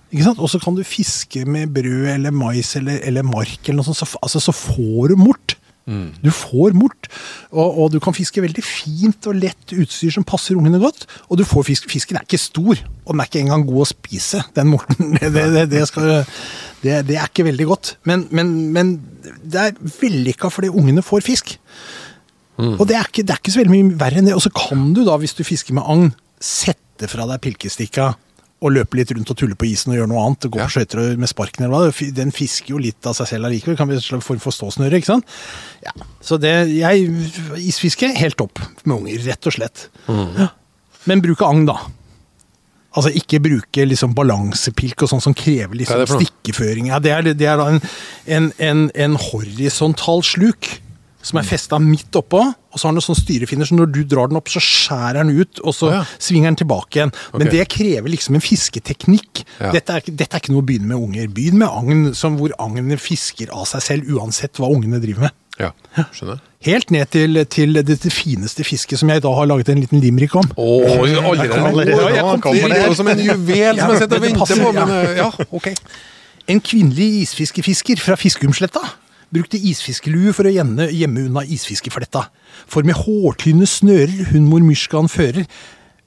Ikke 0.09 0.25
sant? 0.25 0.41
Og 0.41 0.49
så 0.49 0.61
kan 0.61 0.77
du 0.77 0.81
fiske 0.87 1.43
med 1.45 1.73
brød 1.75 2.09
eller 2.15 2.33
mais 2.33 2.73
eller, 2.79 3.01
eller 3.05 3.25
mark, 3.25 3.59
eller 3.65 3.81
noe 3.81 3.89
sånt, 3.89 3.99
så, 4.01 4.09
altså, 4.23 4.41
så 4.41 4.55
får 4.55 5.13
du 5.13 5.19
mort. 5.19 5.58
Du 6.23 6.29
får 6.33 6.75
mort, 6.77 7.09
og, 7.49 7.67
og 7.67 7.93
du 7.93 7.99
kan 8.03 8.15
fiske 8.15 8.43
veldig 8.43 8.63
fint 8.65 9.29
og 9.29 9.39
lett 9.41 9.73
utstyr 9.73 10.13
som 10.13 10.25
passer 10.27 10.57
ungene 10.59 10.81
godt. 10.81 11.07
Og 11.29 11.39
du 11.39 11.45
får 11.47 11.65
fisk, 11.71 11.89
fisken 11.91 12.19
er 12.19 12.27
ikke 12.27 12.41
stor, 12.41 12.81
og 13.05 13.13
den 13.13 13.23
er 13.23 13.29
ikke 13.29 13.41
engang 13.41 13.65
god 13.67 13.85
å 13.85 13.89
spise. 13.89 14.43
Den 14.57 14.69
morten, 14.73 15.15
det, 15.19 15.31
det, 15.33 15.65
det, 15.71 15.85
skal, 15.89 16.21
det, 16.83 16.99
er 17.15 17.25
ikke 17.25 17.47
veldig 17.49 17.69
godt. 17.71 17.95
Men, 18.09 18.27
men, 18.35 18.53
men 18.75 18.93
det 19.41 19.65
er 19.65 19.81
vellykka 19.99 20.51
fordi 20.53 20.71
ungene 20.71 21.05
får 21.05 21.25
fisk. 21.25 21.57
Og 22.59 22.83
det 22.89 22.97
er, 22.97 23.07
ikke, 23.07 23.23
det 23.23 23.31
er 23.31 23.39
ikke 23.39 23.53
så 23.53 23.61
veldig 23.61 23.71
mye 23.71 23.99
verre 24.01 24.19
enn 24.19 24.27
det. 24.27 24.35
Og 24.35 24.43
så 24.43 24.51
kan 24.51 24.89
du 24.95 25.05
da, 25.07 25.15
hvis 25.21 25.37
du 25.37 25.45
fisker 25.47 25.77
med 25.77 25.85
agn, 25.87 26.09
sette 26.43 27.07
fra 27.07 27.23
deg 27.29 27.39
pilkestikka 27.43 28.11
og 28.59 28.73
løpe 28.75 28.97
litt 28.99 29.11
rundt 29.15 29.29
og 29.31 29.37
tulle 29.39 29.55
på 29.55 29.69
isen 29.69 29.93
og 29.93 29.97
gjøre 29.99 30.09
noe 30.11 30.23
annet. 30.25 30.47
Gå 30.51 30.59
Ja. 30.59 30.65
på 30.67 30.73
skøyter 30.75 31.13
med 31.17 31.29
sparken 31.31 31.63
eller 31.65 31.91
hva. 31.91 32.09
Den 32.15 32.31
fisker 32.35 32.73
jo 32.75 32.81
litt 32.83 33.05
av 33.07 33.15
seg 33.15 33.27
selv 33.31 33.47
allikevel. 33.47 33.77
Kan 33.79 33.87
bli 33.87 33.95
en 33.95 34.21
form 34.25 34.39
for 34.43 34.51
ståsnøre, 34.51 34.99
ikke 34.99 35.13
sant. 35.13 35.25
Ja. 35.85 35.93
Så 36.21 36.39
det, 36.39 36.51
jeg, 36.75 37.07
isfiske, 37.57 38.11
helt 38.19 38.41
opp 38.43 38.59
med 38.83 38.97
unger, 38.97 39.23
rett 39.29 39.47
og 39.47 39.55
slett. 39.55 39.87
Ja. 40.09 40.49
Men 41.07 41.21
bruke 41.23 41.47
agn, 41.47 41.65
da. 41.69 41.77
Altså 42.97 43.11
ikke 43.13 43.39
bruke 43.39 43.85
liksom 43.85 44.15
balansepilk 44.17 45.03
og 45.05 45.11
sånn 45.11 45.21
som 45.21 45.33
krever 45.37 45.75
er 45.75 45.79
liksom 45.83 46.05
stikkeføring. 46.19 46.87
Ja, 46.89 46.97
det, 46.99 47.11
er, 47.13 47.21
det 47.37 47.47
er 47.47 47.59
da 47.61 47.67
en, 47.69 47.81
en, 48.25 48.51
en, 48.57 48.85
en 48.95 49.15
horisontal 49.29 50.23
sluk 50.25 50.81
som 51.21 51.39
er 51.39 51.47
festa 51.47 51.79
midt 51.83 52.15
oppå, 52.15 52.41
og 52.47 52.79
så 52.79 52.87
har 52.87 52.93
den 52.93 53.01
en 53.01 53.05
sånn 53.09 53.17
styrefinner, 53.17 53.67
så 53.67 53.75
når 53.75 53.89
du 53.91 53.99
drar 54.07 54.29
den 54.31 54.39
opp, 54.39 54.49
så 54.51 54.61
skjærer 54.63 55.19
den 55.23 55.33
ut, 55.41 55.59
og 55.65 55.75
så 55.75 55.91
ja. 55.91 56.01
svinger 56.21 56.53
den 56.53 56.59
tilbake 56.61 56.99
igjen. 56.99 57.13
Men 57.35 57.51
det 57.51 57.65
krever 57.73 58.13
liksom 58.13 58.37
en 58.37 58.45
fisketeknikk. 58.45 59.43
Ja. 59.57 59.73
Dette, 59.75 59.97
er, 59.99 60.05
dette 60.07 60.37
er 60.37 60.43
ikke 60.43 60.53
noe 60.53 60.63
å 60.63 60.69
begynne 60.69 60.91
med 60.91 61.09
unger. 61.09 61.27
Begynn 61.35 61.59
med 61.59 61.67
agn 61.67 62.05
som 62.17 62.37
hvor 62.39 62.53
agnene 62.61 62.99
fisker 63.01 63.51
av 63.51 63.67
seg 63.71 63.83
selv, 63.85 64.13
uansett 64.15 64.61
hva 64.61 64.71
ungene 64.71 65.01
driver 65.03 65.27
med. 65.27 65.35
Ja, 65.59 65.73
skjønner. 66.15 66.39
Helt 66.63 66.91
ned 66.91 67.09
til, 67.11 67.39
til 67.51 67.75
det, 67.75 67.97
det 68.03 68.11
fineste 68.15 68.63
fisket 68.67 68.99
som 69.01 69.11
jeg 69.11 69.23
da 69.23 69.31
har 69.35 69.47
laget 69.47 69.73
en 69.73 69.81
liten 69.81 69.99
limerick 69.99 70.37
om. 70.39 70.47
Åh, 70.55 71.03
allerede. 71.03 71.59
Allerede, 71.59 71.97
ja, 71.97 72.13
jeg 72.15 72.41
kom 72.43 72.55
til 72.55 72.75
det. 72.75 72.95
som 72.99 73.11
en 73.11 73.25
juvel 73.25 73.81
som 73.81 73.91
jeg 73.91 74.01
sitter 74.05 74.21
og 74.21 74.25
venter 74.27 74.63
på. 74.63 74.71
Men 74.77 74.95
ja. 74.95 75.11
ja, 75.19 75.29
ok. 75.51 75.69
En 76.49 76.63
kvinnelig 76.63 77.09
isfiskefisker 77.25 77.99
fra 78.01 78.15
Fiskumsletta 78.19 78.83
brukte 79.33 79.59
isfiskelue 79.59 80.33
for 80.35 80.49
å 80.49 80.53
gjemme, 80.53 80.89
gjemme 80.93 81.27
unna 81.29 81.43
isfiskefletta. 81.45 82.27
For 82.69 82.87
med 82.87 82.97
hårtynne 83.01 83.67
snører 83.69 84.31
hun 84.33 84.49
mor 84.49 84.65
Myrskan 84.65 85.11
fører. 85.11 85.45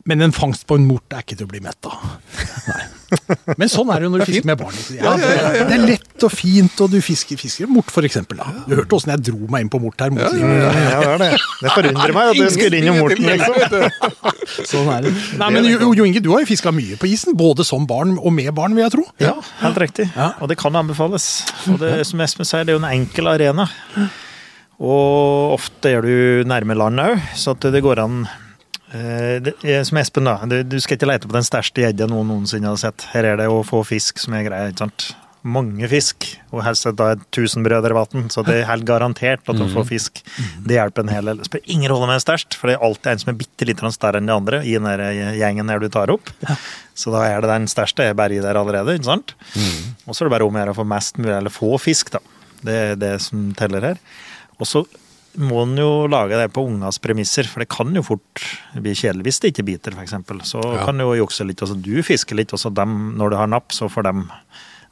Men 0.09 0.25
en 0.25 0.35
fangst 0.35 0.67
på 0.67 0.79
en 0.79 0.89
mort 0.89 1.15
er 1.15 1.23
ikke 1.23 1.39
til 1.39 1.47
å 1.47 1.53
bli 1.53 1.63
mett 1.63 1.87
av. 1.87 2.19
Nei. 2.71 2.83
Men 3.59 3.71
sånn 3.71 3.91
er 3.93 4.03
det 4.03 4.07
jo 4.07 4.13
når 4.15 4.23
du 4.23 4.29
fisker 4.31 4.49
med 4.49 4.61
barn. 4.61 4.79
Ja, 4.97 5.13
det, 5.21 5.31
det 5.69 5.77
er 5.77 5.85
lett 5.85 6.27
og 6.27 6.33
fint, 6.33 6.81
og 6.85 6.93
du 6.93 6.99
fisker, 7.05 7.39
fisker 7.41 7.71
mort, 7.71 7.91
eksempel. 8.03 8.41
Du 8.69 8.75
hørte 8.79 8.99
åssen 8.99 9.13
jeg 9.15 9.25
dro 9.29 9.51
meg 9.53 9.67
inn 9.67 9.71
på 9.73 9.81
mort 9.83 10.01
her. 10.03 10.13
Mot 10.15 10.23
Ja, 10.23 10.31
det 10.33 10.85
ja, 10.93 11.15
det. 11.21 11.31
Det 11.63 11.75
forundrer 11.75 12.15
meg 12.17 12.33
at 12.33 12.41
du 12.41 12.55
skulle 12.55 12.81
inn 12.81 12.91
i 12.91 12.97
Morten, 12.97 13.29
liksom. 13.29 14.67
Sånn 14.69 14.91
er 14.95 15.07
det. 15.07 15.15
Nei, 15.41 15.51
men 15.55 15.69
Jo, 15.71 15.93
jo 15.97 16.07
Inge, 16.09 16.23
du 16.25 16.31
har 16.35 16.43
jo 16.45 16.51
fiska 16.51 16.73
mye 16.75 16.99
på 17.01 17.09
isen, 17.11 17.37
både 17.39 17.67
som 17.67 17.87
barn 17.89 18.17
og 18.19 18.33
med 18.35 18.53
barn, 18.57 18.77
vil 18.77 18.87
jeg 18.87 18.95
tro. 18.97 19.07
Ja, 19.23 19.37
helt 19.63 19.81
riktig. 19.83 20.09
Ja. 20.17 20.33
Og 20.43 20.51
det 20.53 20.59
kan 20.61 20.77
anbefales. 20.79 21.29
Og 21.71 21.81
det, 21.83 21.95
som 22.09 22.21
Espen 22.25 22.49
sier, 22.49 22.67
det 22.67 22.75
er 22.75 22.81
jo 22.81 22.85
en 22.85 22.91
enkel 22.93 23.31
arena. 23.33 23.69
Og 24.83 25.55
ofte 25.59 25.93
er 25.95 26.03
du 26.07 26.49
nærme 26.49 26.75
land 26.79 27.03
òg, 27.03 27.21
så 27.39 27.55
at 27.55 27.69
det 27.73 27.85
går 27.85 28.03
an 28.03 28.25
det, 28.93 29.55
er 29.65 29.85
Som 29.89 29.99
Espen, 30.03 30.29
da. 30.29 30.37
Du, 30.49 30.59
du 30.67 30.79
skal 30.83 30.99
ikke 30.99 31.09
lete 31.09 31.31
på 31.31 31.37
den 31.37 31.47
største 31.47 31.85
gjedda 31.85 32.09
noen 32.11 32.29
noensinne 32.29 32.69
har 32.71 32.81
sett. 32.81 33.07
Her 33.15 33.33
er 33.33 33.41
det 33.41 33.49
å 33.49 33.63
få 33.67 33.83
fisk 33.89 34.21
som 34.21 34.37
er 34.37 34.47
greia. 34.49 34.71
ikke 34.73 34.85
sant? 34.87 35.13
mange 35.43 35.89
fisk, 35.91 36.27
og 36.55 36.63
helst 36.63 36.87
da 36.99 37.09
et 37.17 37.23
tusenbrødrevann, 37.35 38.29
så 38.31 38.45
det 38.47 38.61
er 38.61 38.69
helt 38.69 38.87
garantert 38.87 39.49
at 39.51 39.59
du 39.59 39.65
får 39.73 39.89
fisk. 39.89 40.21
Det 40.63 40.77
hjelper 40.77 41.03
en 41.03 41.11
hel 41.11 41.31
del. 41.31 41.43
Spiller 41.49 41.75
ingen 41.75 41.91
rolle 41.91 42.07
med 42.07 42.21
er 42.21 42.23
størst, 42.23 42.55
for 42.59 42.71
det 42.71 42.77
er 42.77 42.85
alltid 42.87 43.11
en 43.11 43.23
som 43.25 43.33
er 43.33 43.39
bitte 43.41 43.67
litt 43.67 43.83
større 43.97 44.23
enn 44.23 44.31
de 44.31 44.37
andre 44.37 44.63
i 44.63 44.77
den 44.77 44.87
der 44.87 45.03
gjengen 45.41 45.73
der 45.73 45.83
du 45.83 45.89
tar 45.93 46.13
opp. 46.15 46.31
Så 46.95 47.11
da 47.15 47.25
er 47.27 47.43
det 47.43 47.51
den 47.51 47.67
største 47.71 48.07
er 48.07 48.19
bare 48.19 48.39
i 48.39 48.43
der 48.45 48.59
allerede, 48.59 48.95
ikke 48.95 49.11
sant? 49.11 49.35
Og 50.07 50.15
så 50.15 50.23
er 50.23 50.31
det 50.31 50.37
bare 50.37 50.47
om 50.47 50.59
å 50.59 50.63
gjøre 50.63 50.77
å 50.77 50.79
få 50.79 50.87
mest 50.95 51.19
mulig, 51.19 51.35
eller 51.41 51.55
få 51.55 51.75
fisk, 51.83 52.15
da. 52.15 52.23
Det 52.63 52.79
er 52.93 53.01
det 53.01 53.17
som 53.25 53.51
teller 53.59 53.91
her. 53.93 54.03
Og 54.61 54.69
så 54.71 54.85
må 55.41 55.63
en 55.65 55.77
jo 55.77 56.07
lage 56.13 56.37
det 56.37 56.51
på 56.53 56.65
ungas 56.69 56.99
premisser, 57.03 57.47
for 57.49 57.61
det 57.65 57.69
kan 57.73 57.93
jo 57.97 58.03
fort 58.05 58.43
bli 58.75 58.93
kjedelig 58.93 59.25
hvis 59.29 59.41
det 59.41 59.53
ikke 59.55 59.65
biter, 59.65 59.93
f.eks. 59.97 60.13
Så 60.51 60.61
Ja. 60.63 60.85
kan 60.85 60.99
du 60.99 61.05
jo 61.05 61.25
jukse 61.27 61.47
litt. 61.47 61.63
Også. 61.63 61.81
du 61.81 62.03
fisker 62.03 62.37
litt, 62.37 62.53
og 62.53 62.59
så 62.61 62.73
dem, 62.75 63.15
når 63.17 63.31
du 63.31 63.37
har 63.37 63.47
napp, 63.49 63.73
så 63.73 63.89
får 63.89 64.03
dem 64.11 64.27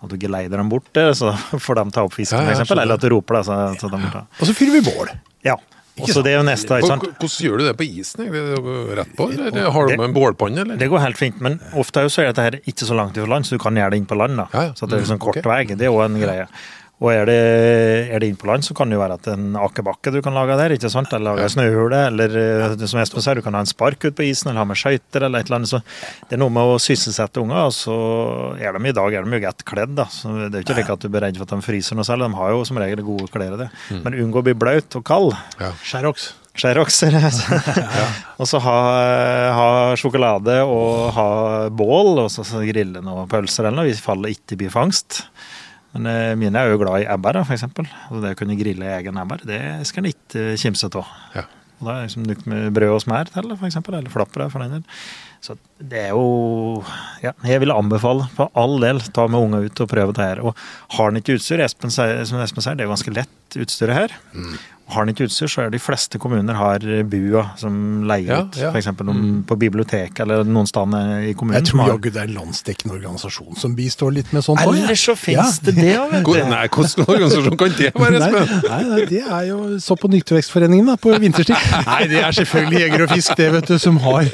at 0.03 0.09
du 0.09 0.17
geleider 0.17 0.57
dem 0.57 0.71
bort, 0.71 0.89
eh, 0.97 1.11
så 1.13 1.35
får 1.67 1.75
de 1.85 1.91
ta 1.93 2.03
opp 2.07 2.15
fisken, 2.17 2.39
Ja, 2.41 2.55
ja, 2.55 2.61
f.eks. 2.65 2.71
Eller 2.73 2.95
at 2.95 3.01
du 3.05 3.11
roper, 3.13 3.35
da. 3.35 3.43
Så, 3.43 3.81
så 3.81 3.91
de. 3.93 4.01
Og 4.41 4.47
så 4.49 4.55
fyrer 4.57 4.79
vi 4.81 4.87
bål. 4.91 5.13
Ja. 5.45 5.57
Og 6.01 6.09
så 6.09 6.23
det 6.25 6.31
er 6.33 6.39
jo 6.39 6.45
neste, 6.47 6.79
ikke 6.81 6.89
sant. 6.89 7.03
Hvordan 7.21 7.45
gjør 7.45 7.59
du 7.61 7.65
det 7.67 7.75
på 7.77 7.85
isen? 7.85 8.23
Rett 8.97 9.11
på, 9.19 9.27
eller 9.35 9.67
har 9.75 9.87
du 9.91 9.97
med 9.99 10.07
en 10.09 10.15
bålpanne, 10.17 10.63
eller? 10.65 10.79
Det 10.81 10.89
går 10.89 11.03
helt 11.03 11.19
fint, 11.21 11.41
men 11.45 11.59
ofte 11.77 12.01
er 12.01 12.07
jo 12.09 12.13
så 12.15 12.23
er 12.23 12.31
dette 12.31 12.47
her 12.47 12.57
ikke 12.65 12.87
så 12.89 12.97
langt 12.97 13.19
fra 13.21 13.27
land, 13.29 13.45
så 13.45 13.59
du 13.59 13.61
kan 13.61 13.77
gjøre 13.77 13.91
det 13.93 13.99
inn 14.01 14.07
på 14.09 14.17
land. 14.17 14.39
da. 14.41 14.47
Så 14.79 14.89
det 14.89 14.97
er 15.03 15.05
sånn 15.11 15.19
Mm, 15.21 15.25
kort 15.27 15.37
okay. 15.37 15.51
vei. 15.51 15.65
Det 15.77 15.85
er 15.85 15.91
jo 15.93 16.01
en 16.01 16.17
greie. 16.17 16.47
Og 17.01 17.09
er 17.15 17.25
det, 17.31 17.37
er 18.13 18.21
det 18.21 18.29
inn 18.29 18.37
på 18.37 18.49
land, 18.51 18.65
så 18.67 18.75
kan 18.77 18.91
det 18.91 18.99
jo 18.99 19.01
være 19.01 19.17
at 19.17 19.29
en 19.33 19.55
akebakke 19.57 20.13
du 20.13 20.19
kan 20.21 20.35
lage 20.37 20.59
der. 20.61 20.75
ikke 20.75 20.91
sant? 20.93 21.13
Eller 21.17 21.39
lage 21.39 21.49
snøhule, 21.55 22.01
eller 22.11 22.35
eh, 22.37 22.75
som 22.85 23.01
Espen 23.01 23.25
sier, 23.25 23.41
du 23.41 23.45
kan 23.47 23.57
ha 23.57 23.63
en 23.65 23.71
spark 23.71 24.05
ut 24.05 24.19
på 24.19 24.27
isen, 24.27 24.51
eller 24.51 24.61
ha 24.61 24.69
med 24.69 24.77
skøyter, 24.77 25.25
eller 25.25 25.41
et 25.41 25.49
eller 25.49 25.63
annet. 25.63 25.71
Så 25.73 25.81
det 26.29 26.37
er 26.37 26.43
noe 26.43 26.53
med 26.53 26.75
å 26.75 26.81
sysselsette 26.83 27.41
unger, 27.41 27.71
og 27.71 27.73
så 27.73 27.97
er 28.61 28.77
de 28.77 28.91
i 28.91 28.97
dag 28.99 29.17
er 29.17 29.25
de 29.25 29.39
jo 29.39 29.45
godt 29.47 29.65
kledd, 29.71 29.95
da. 29.97 30.07
Så 30.13 30.35
det 30.43 30.51
er 30.51 30.59
jo 30.59 30.67
ikke 30.67 30.77
slik 30.77 30.93
at 30.93 31.07
du 31.07 31.09
er 31.09 31.25
redd 31.25 31.41
for 31.41 31.49
at 31.49 31.55
de 31.55 31.69
fryser 31.71 31.97
noe 31.97 32.09
særlig. 32.09 32.29
De 32.29 32.41
har 32.43 32.53
jo 32.53 32.67
som 32.69 32.83
regel 32.85 33.03
gode 33.07 33.31
klær 33.33 33.57
i 33.57 33.63
det. 33.63 33.71
Mm. 33.89 34.03
Men 34.05 34.19
unngå 34.27 34.43
å 34.43 34.49
bli 34.51 34.57
blaut 34.67 35.01
og 35.01 35.07
kald. 35.09 35.33
Ja. 35.63 35.73
Sherrox. 35.81 36.35
Sherrox. 36.61 37.01
og 38.41 38.45
så 38.51 38.61
ha, 38.61 38.77
ha 39.57 39.71
sjokolade 39.97 40.59
og 40.69 41.15
ha 41.17 41.31
bål, 41.73 42.27
og 42.27 42.29
så 42.29 42.45
så 42.45 42.61
grille 42.69 43.01
noen 43.01 43.31
pølser 43.31 43.71
eller 43.71 43.87
noe, 43.87 43.89
i 43.89 43.97
fall 43.97 44.27
det 44.27 44.35
ikke 44.37 44.61
blir 44.61 44.75
fangst. 44.75 45.23
Men 45.95 46.07
eh, 46.07 46.35
mine 46.39 46.61
er 46.61 46.71
jo 46.71 46.81
glad 46.81 47.03
i 47.03 47.09
ebber, 47.11 47.41
f.eks. 47.43 47.67
Altså 47.67 48.21
det 48.23 48.35
å 48.37 48.39
kunne 48.39 48.59
grille 48.59 48.93
egen 48.99 49.19
ebber, 49.19 49.43
det 49.49 49.63
skal 49.89 50.05
en 50.05 50.13
ikke 50.13 50.45
kimse 50.61 50.91
av. 50.93 51.17
Ja. 51.35 51.47
Og 51.81 51.89
da 51.89 51.95
er 51.95 51.99
det 51.99 52.11
liksom 52.11 52.29
nok 52.29 52.47
med 52.53 52.71
brød 52.77 52.95
og 52.95 53.03
smør 53.07 53.33
til, 53.33 53.53
eksempel, 53.69 53.97
eller 53.99 54.13
flapper, 54.13 54.47
for 54.53 54.63
den 54.63 54.79
del. 54.79 55.03
Så 55.41 55.55
det 55.81 55.97
er 55.97 56.11
jo 56.13 56.83
Ja, 57.25 57.31
jeg 57.49 57.63
vil 57.63 57.73
anbefale 57.73 58.27
for 58.37 58.51
all 58.61 58.79
del 58.83 59.01
ta 59.17 59.25
med 59.29 59.41
unga 59.41 59.63
ut 59.65 59.81
og 59.81 59.89
prøve 59.89 60.13
det 60.17 60.25
her. 60.27 60.43
Og 60.45 60.57
har 60.99 61.09
en 61.13 61.17
ikke 61.21 61.39
utstyr, 61.39 61.63
Espen, 61.65 61.91
som 61.93 62.43
Espen 62.45 62.61
sier, 62.65 62.77
det 62.77 62.85
er 62.85 62.91
jo 62.91 62.95
ganske 62.97 63.15
lett 63.17 63.57
utstyret 63.61 63.97
her. 63.97 64.13
Mm. 64.37 64.59
Har 64.91 65.05
en 65.07 65.13
ikke 65.13 65.29
utstyr, 65.29 65.47
så 65.49 65.61
er 65.63 65.69
det 65.71 65.79
de 65.79 65.83
fleste 65.85 66.19
kommuner 66.19 66.57
har 66.59 66.83
bua 67.09 67.45
som 67.61 67.75
leier 68.11 68.33
Ja, 68.33 68.39
ut. 68.43 68.57
ja. 68.59 68.69
Mm. 68.69 68.73
For 68.75 68.79
eksempel 68.81 69.11
om, 69.13 69.21
på 69.47 69.57
biblioteket 69.61 70.21
eller 70.25 70.43
noen 70.45 70.67
steder 70.69 71.29
i 71.31 71.33
kommunen. 71.39 71.61
Jeg 71.61 71.71
tror 71.71 71.93
jaggu 71.93 72.11
det 72.11 72.21
er 72.25 72.29
en 72.29 72.37
landsdekkende 72.41 72.97
organisasjon 72.99 73.57
som 73.61 73.77
bistår 73.79 74.17
litt 74.19 74.33
med 74.37 74.45
sånt. 74.45 74.61
Ellers 74.65 75.05
så 75.09 75.15
finnes 75.17 75.61
det 75.65 75.77
det 75.79 75.95
òg, 76.01 76.11
vet 76.17 76.27
du. 76.27 76.51
Nei, 76.51 76.65
hvordan 76.75 77.07
organisasjon 77.07 77.61
kan 77.65 77.77
det 77.79 77.93
være, 77.95 78.19
Nei, 78.19 78.29
Espen? 78.33 78.67
nei, 78.69 78.83
nei, 78.93 79.05
det 79.15 79.23
er 79.25 79.45
jo 79.53 79.61
så 79.85 79.97
på 79.97 80.11
Nyttevekstforeningen 80.13 80.91
da, 80.93 80.99
på 81.01 81.15
vinterstid. 81.23 81.57
Nei, 81.93 82.03
det 82.11 82.21
er 82.27 82.37
selvfølgelig 82.43 82.85
Jeger 82.85 83.07
og 83.07 83.15
Fisk, 83.15 83.37
det 83.41 83.51
vet 83.57 83.71
du, 83.71 83.79
som 83.79 84.01
har 84.09 84.27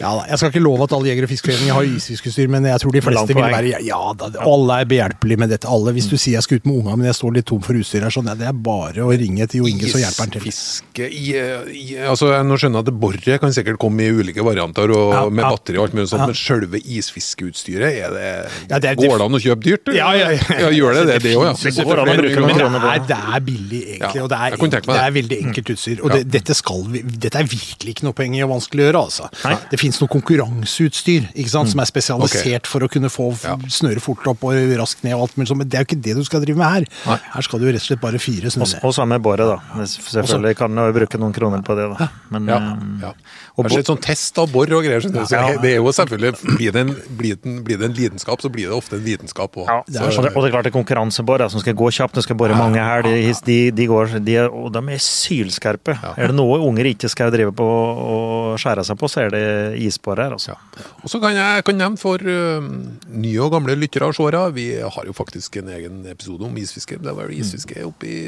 Ja 0.00 0.14
da, 0.16 0.22
Jeg 0.30 0.38
skal 0.40 0.50
ikke 0.54 0.62
love 0.64 0.82
at 0.86 0.92
alle 0.96 1.10
Jeger- 1.10 1.26
og 1.26 1.30
fiskeforeninger 1.30 1.74
har 1.76 1.84
isfiskeutstyr, 1.84 2.48
men 2.48 2.64
jeg 2.64 2.80
tror 2.80 2.92
de 2.96 3.02
fleste 3.04 3.34
vil 3.36 3.44
være 3.44 3.82
Ja 3.84 4.00
da, 4.16 4.30
alle 4.40 4.78
er 4.80 4.88
behjelpelige 4.90 5.38
med 5.42 5.50
dette. 5.52 5.68
Alle, 5.68 5.92
Hvis 5.92 6.08
du 6.10 6.16
sier 6.16 6.38
jeg 6.38 6.42
skal 6.46 6.56
ut 6.62 6.66
med 6.70 6.78
unga, 6.80 6.96
men 6.96 7.06
jeg 7.10 7.14
står 7.20 7.34
litt 7.36 7.46
tom 7.50 7.60
for 7.60 7.74
utstyr 7.76 8.02
her, 8.06 8.10
sånn, 8.14 8.30
ja, 8.32 8.34
det 8.40 8.48
er 8.48 8.56
bare 8.56 9.04
å 9.04 9.10
ringe 9.12 9.46
til 9.50 9.60
Jo 9.62 9.68
Inge, 9.70 9.90
så 9.92 10.00
hjelper 10.00 10.24
han 10.26 10.30
til. 10.36 10.48
Isfiske 10.50 11.08
i, 11.10 11.26
i 11.36 11.98
altså 12.08 12.30
Nå 12.46 12.56
skjønner 12.60 12.80
jeg 12.80 12.88
at 12.88 13.00
boret 13.04 13.40
kan 13.44 13.52
sikkert 13.52 13.78
komme 13.82 14.06
i 14.06 14.10
ulike 14.10 14.42
varianter 14.46 14.90
og 14.96 15.12
Ja, 15.14 15.22
med 15.28 15.44
ja. 15.44 15.50
batteri 15.52 15.76
og 15.78 15.88
alt 15.88 15.94
mulig 15.98 16.08
sånt, 16.08 16.24
Ja. 16.24 16.30
men 16.32 16.38
selve 16.40 16.80
isfiskeutstyret, 16.80 17.92
er 18.04 18.10
det, 18.16 18.50
Ja, 18.70 18.78
det 18.78 18.90
er- 18.90 18.96
Går 18.96 19.18
det 19.18 19.24
an 19.26 19.36
å 19.36 19.40
kjøpe 19.40 19.62
dyrt? 19.62 19.88
eller? 19.88 19.98
Ja, 19.98 20.12
ja, 20.14 20.30
ja. 20.30 20.70
gjør 20.70 20.94
det 20.94 21.06
det, 21.06 21.22
det 21.22 21.34
òg, 21.36 21.44
ja? 21.44 21.52
Det 21.52 21.84
går 21.84 21.98
an 22.00 22.08
å 22.08 22.16
bruke 22.16 22.40
noen 22.40 22.56
kroner 22.56 22.80
på 22.80 22.92
det. 22.94 23.06
det 23.08 23.18
er 23.20 23.40
billig, 23.40 23.82
egentlig. 24.00 24.16
Ja, 24.16 24.22
og 24.24 24.28
det 24.30 24.38
er, 24.38 24.50
jeg 24.50 24.58
kunne 24.60 24.70
tenkt 24.74 24.86
meg 24.86 24.96
det 24.96 25.00
det. 25.00 25.10
er 25.10 25.16
veldig 25.20 25.38
enkelt 25.46 25.70
utstyr. 25.74 26.00
Og 26.04 26.08
Ja. 26.10 26.14
det, 26.16 26.30
dette, 26.30 26.54
skal 26.54 26.82
vi, 26.88 27.02
dette 27.02 27.36
er 27.38 27.44
virkelig 27.44 27.94
ikke 27.94 28.04
noe 28.04 28.12
poeng 28.16 28.34
i 28.36 28.40
å 28.44 28.48
vanskeliggjøre, 28.50 28.94
altså. 29.00 29.28
Nei. 29.44 29.56
Det 29.70 29.78
fins 29.90 30.00
noe 30.02 30.10
konkurranseutstyr 30.12 31.28
ikke 31.34 31.50
sant, 31.50 31.70
som 31.72 31.80
er 31.82 31.88
spesialisert 31.88 32.68
for 32.70 32.84
å 32.86 32.88
kunne 32.90 33.10
få 33.12 33.30
Ja. 33.44 33.56
snøre 33.68 34.00
fort 34.00 34.26
opp 34.30 34.44
og 34.44 34.54
raskt 34.78 35.02
ned 35.04 35.14
og 35.14 35.22
alt 35.28 35.48
sånn, 35.48 35.58
men 35.58 35.68
det 35.68 35.78
er 35.78 35.84
jo 35.84 35.88
ikke 35.96 36.02
det 36.02 36.14
du 36.16 36.24
skal 36.24 36.40
drive 36.44 36.56
med 36.56 36.66
her. 36.70 36.84
Nei. 37.06 37.18
Her 37.34 37.42
skal 37.42 37.58
du 37.60 37.66
rett 37.66 37.80
og 37.80 37.86
slett 37.88 38.00
bare 38.00 38.18
fire 38.18 38.46
Og, 38.50 38.84
og 38.84 38.94
samme 38.94 39.18
båret, 39.20 39.46
da. 39.48 39.58
Selvfølgelig 39.84 40.56
kan 40.56 40.74
du 40.74 40.92
bruke 40.92 41.18
noen 41.18 41.32
kroner 41.34 41.62
på 41.62 41.74
det, 41.76 41.88
da. 41.98 42.08
Men 42.30 42.46
Ja, 42.46 42.56
eh, 42.56 43.02
ja. 43.02 43.12
og 43.56 43.64
Kanskje 43.66 43.78
et 43.80 43.86
sånn 43.90 44.00
test 44.00 44.38
av 44.38 44.50
bor 44.52 44.64
og 44.70 44.84
greier. 44.84 45.00
Så 45.00 45.10
Ja. 45.30 45.56
det 45.58 45.72
er 45.72 45.76
jo 45.80 45.90
selvfølgelig, 45.90 46.30
Blir 46.56 46.72
det, 46.72 46.80
en, 46.80 46.94
blir, 47.16 47.36
det 47.36 47.46
en, 47.46 47.62
blir 47.64 47.78
det 47.78 47.84
en 47.90 47.94
lidenskap, 47.96 48.40
så 48.40 48.50
blir 48.50 48.68
det 48.68 48.76
ofte 48.76 48.96
en 48.96 49.04
vitenskap 49.04 49.52
òg. 49.56 49.66
Ja, 49.66 49.78
og, 49.80 50.22
det, 50.24 50.36
og 50.36 50.42
det 50.42 50.48
er 50.48 50.54
klart 50.54 50.64
det 50.64 50.74
er 50.74 50.78
konkurransebor 50.82 51.48
som 51.50 51.60
skal 51.60 51.74
gå 51.74 51.90
kjapt, 51.90 52.14
det 52.14 52.24
skal 52.24 52.36
bore 52.36 52.54
mange 52.56 52.78
her, 52.78 53.02
de, 53.02 53.32
de, 53.44 53.70
de 53.70 53.86
går, 53.86 54.20
de 54.24 54.34
er, 54.36 54.48
og 54.50 54.72
de 54.72 54.78
er 54.92 54.98
sylskarpe. 54.98 55.96
Er 56.16 56.26
det 56.28 56.34
noe 56.36 56.58
unger 56.60 56.84
ikke 56.84 57.08
skal 57.08 57.30
drive 57.32 57.52
på 57.52 57.64
og 57.64 58.58
skjære 58.60 58.84
seg 58.84 58.98
på, 58.98 59.08
så 59.10 59.26
er 59.26 59.30
det 59.30 59.79
isbår 59.86 60.22
her. 60.24 60.36
Ja. 60.48 60.56
Og 61.00 61.10
så 61.12 61.20
kan 61.22 61.36
jeg 61.36 61.64
kan 61.66 61.78
nevne 61.80 62.00
for 62.00 62.22
uh, 62.22 62.70
nye 63.10 63.42
og 63.44 63.54
gamle 63.56 63.76
lyttere 63.78 64.10
og 64.10 64.16
seere, 64.16 64.46
vi 64.56 64.70
har 64.80 65.08
jo 65.08 65.16
faktisk 65.16 65.60
en 65.60 65.70
egen 65.76 66.02
episode 66.10 66.46
om 66.46 66.56
isfiske. 66.60 67.00
Det 67.02 67.14
var 67.16 67.30
jo 67.30 67.38
isfiske 67.40 67.84
oppe 67.86 68.08
i 68.08 68.20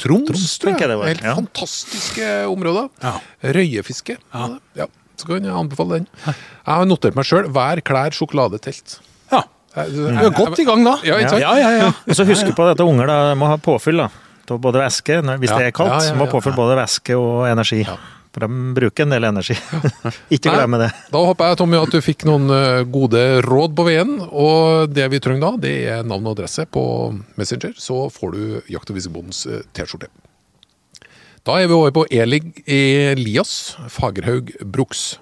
Troms, 0.00 0.30
Troms, 0.30 0.56
tror 0.62 0.78
jeg 0.80 0.88
jeg. 0.88 1.00
Helt 1.10 1.26
ja. 1.26 1.34
fantastiske 1.36 2.28
områder. 2.48 2.88
Ja. 3.04 3.14
Røyefiske. 3.44 4.16
Ja. 4.32 4.88
Så 5.20 5.28
kan 5.28 5.44
jeg 5.44 5.52
anbefale 5.52 6.00
den. 6.00 6.06
Jeg 6.24 6.36
har 6.64 6.86
notert 6.88 7.18
meg 7.18 7.28
sjøl. 7.28 7.50
Vær 7.52 7.82
klær, 7.84 8.16
sjokolade, 8.16 8.60
telt. 8.64 8.96
Ja. 9.28 9.42
Du 9.92 10.06
er 10.08 10.32
godt 10.34 10.62
i 10.62 10.64
gang 10.66 10.86
da. 10.86 10.96
Ja. 11.04 11.20
Ja, 11.20 11.52
ja. 11.60 11.90
Og 12.08 12.16
så 12.16 12.24
husk 12.28 12.48
på 12.56 12.70
at 12.70 12.80
unger 12.80 13.10
da, 13.10 13.18
må 13.38 13.50
ha 13.52 13.58
påfyll 13.60 14.00
da, 14.00 14.08
både 14.50 14.80
væske, 14.80 15.20
hvis 15.42 15.52
det 15.52 15.68
er 15.68 15.76
kaldt, 15.76 16.08
må 16.16 16.26
ja. 16.26 16.32
påfyll 16.32 16.56
både 16.56 16.80
væske 16.80 17.18
og 17.20 17.44
energi. 17.50 17.84
For 18.30 18.46
de 18.46 18.74
bruker 18.76 19.06
en 19.06 19.14
del 19.14 19.26
energi. 19.26 19.56
ikke 20.36 20.52
glemme 20.54 20.78
det. 20.78 20.90
Da 21.10 21.22
håper 21.26 21.50
jeg 21.50 21.58
Tommy, 21.58 21.78
at 21.80 21.94
du 21.94 21.98
fikk 22.04 22.22
noen 22.28 22.46
eh, 22.54 22.82
gode 22.86 23.22
råd 23.46 23.74
på 23.78 23.86
veien. 23.88 24.12
Og 24.30 24.92
det 24.94 25.08
vi 25.10 25.18
trenger 25.22 25.48
da, 25.48 25.62
det 25.66 25.72
er 25.96 26.06
navn 26.06 26.28
og 26.28 26.36
adresse 26.38 26.66
på 26.70 26.82
Messenger. 27.40 27.74
Så 27.74 28.04
får 28.14 28.36
du 28.36 28.42
Jakt- 28.70 28.92
og 28.92 29.00
fiskebondens 29.00 29.42
eh, 29.50 29.64
T-skjorte. 29.74 30.12
Da 31.48 31.56
er 31.56 31.70
vi 31.70 31.74
over 31.74 31.90
på 31.96 32.04
Elig 32.12 32.44
Elias 32.68 33.74
Fagerhaug 33.90 34.52
Bruks. 34.62 35.16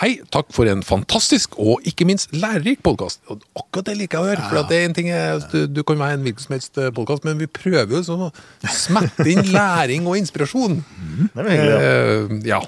Hei, 0.00 0.14
takk 0.32 0.48
for 0.54 0.68
en 0.70 0.80
fantastisk 0.86 1.58
og 1.60 1.84
ikke 1.88 2.06
minst 2.08 2.32
lærerik 2.32 2.80
podkast. 2.86 3.20
Akkurat 3.28 3.90
det 3.90 3.96
liker 3.98 4.18
jeg 4.18 4.24
å 4.24 4.30
høre. 4.30 4.44
For 4.48 4.68
det 4.70 4.78
er 4.78 4.86
en 4.88 4.94
ting 4.96 5.08
jeg, 5.10 5.42
du, 5.52 5.58
du 5.68 5.82
kan 5.86 6.00
være 6.00 6.16
en 6.16 6.24
hvilken 6.24 6.46
som 6.46 6.54
helst 6.56 6.80
podkast, 6.96 7.26
men 7.28 7.40
vi 7.40 7.48
prøver 7.50 7.98
jo 7.98 8.02
sånn 8.06 8.24
å 8.26 8.30
smette 8.72 9.26
inn 9.28 9.50
læring 9.56 10.08
og 10.08 10.16
inspirasjon. 10.20 10.78
Det 11.34 11.44
er 11.44 11.50
hyggelig. 11.50 11.74
Ja. 11.76 11.82
Eh, 11.82 12.36
ja. 12.48 12.62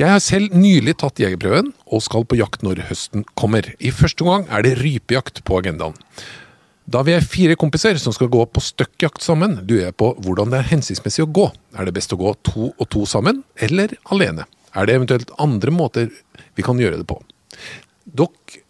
Jeg 0.00 0.08
har 0.08 0.22
selv 0.24 0.54
nylig 0.56 0.96
tatt 0.98 1.20
jegerprøven 1.22 1.68
og 1.86 2.02
skal 2.02 2.24
på 2.26 2.38
jakt 2.40 2.64
når 2.66 2.80
høsten 2.88 3.26
kommer. 3.38 3.68
I 3.78 3.92
første 3.94 4.26
gang 4.26 4.48
er 4.50 4.64
det 4.66 4.78
rypejakt 4.80 5.44
på 5.46 5.60
agendaen. 5.60 5.94
Da 6.90 7.04
vi 7.06 7.14
er 7.14 7.22
fire 7.22 7.54
kompiser 7.60 8.00
som 8.02 8.14
skal 8.16 8.32
gå 8.32 8.42
på 8.50 8.60
støkkjakt 8.64 9.22
sammen, 9.22 9.60
lurer 9.68 9.92
jeg 9.92 9.96
på 10.00 10.10
hvordan 10.24 10.50
det 10.50 10.58
er 10.58 10.72
hensiktsmessig 10.72 11.22
å 11.22 11.30
gå. 11.30 11.46
Er 11.78 11.86
det 11.86 11.94
best 11.94 12.12
å 12.16 12.18
gå 12.18 12.34
to 12.42 12.72
og 12.72 12.88
to 12.90 13.04
sammen, 13.06 13.44
eller 13.62 13.94
alene? 14.10 14.48
Er 14.72 14.88
det 14.88 14.96
eventuelt 14.96 15.32
andre 15.42 15.72
måter 15.74 16.08
vi 16.56 16.62
kan 16.66 16.78
gjøre 16.80 16.98
det 17.00 17.06
på? 17.08 17.20
Dere 18.12 18.60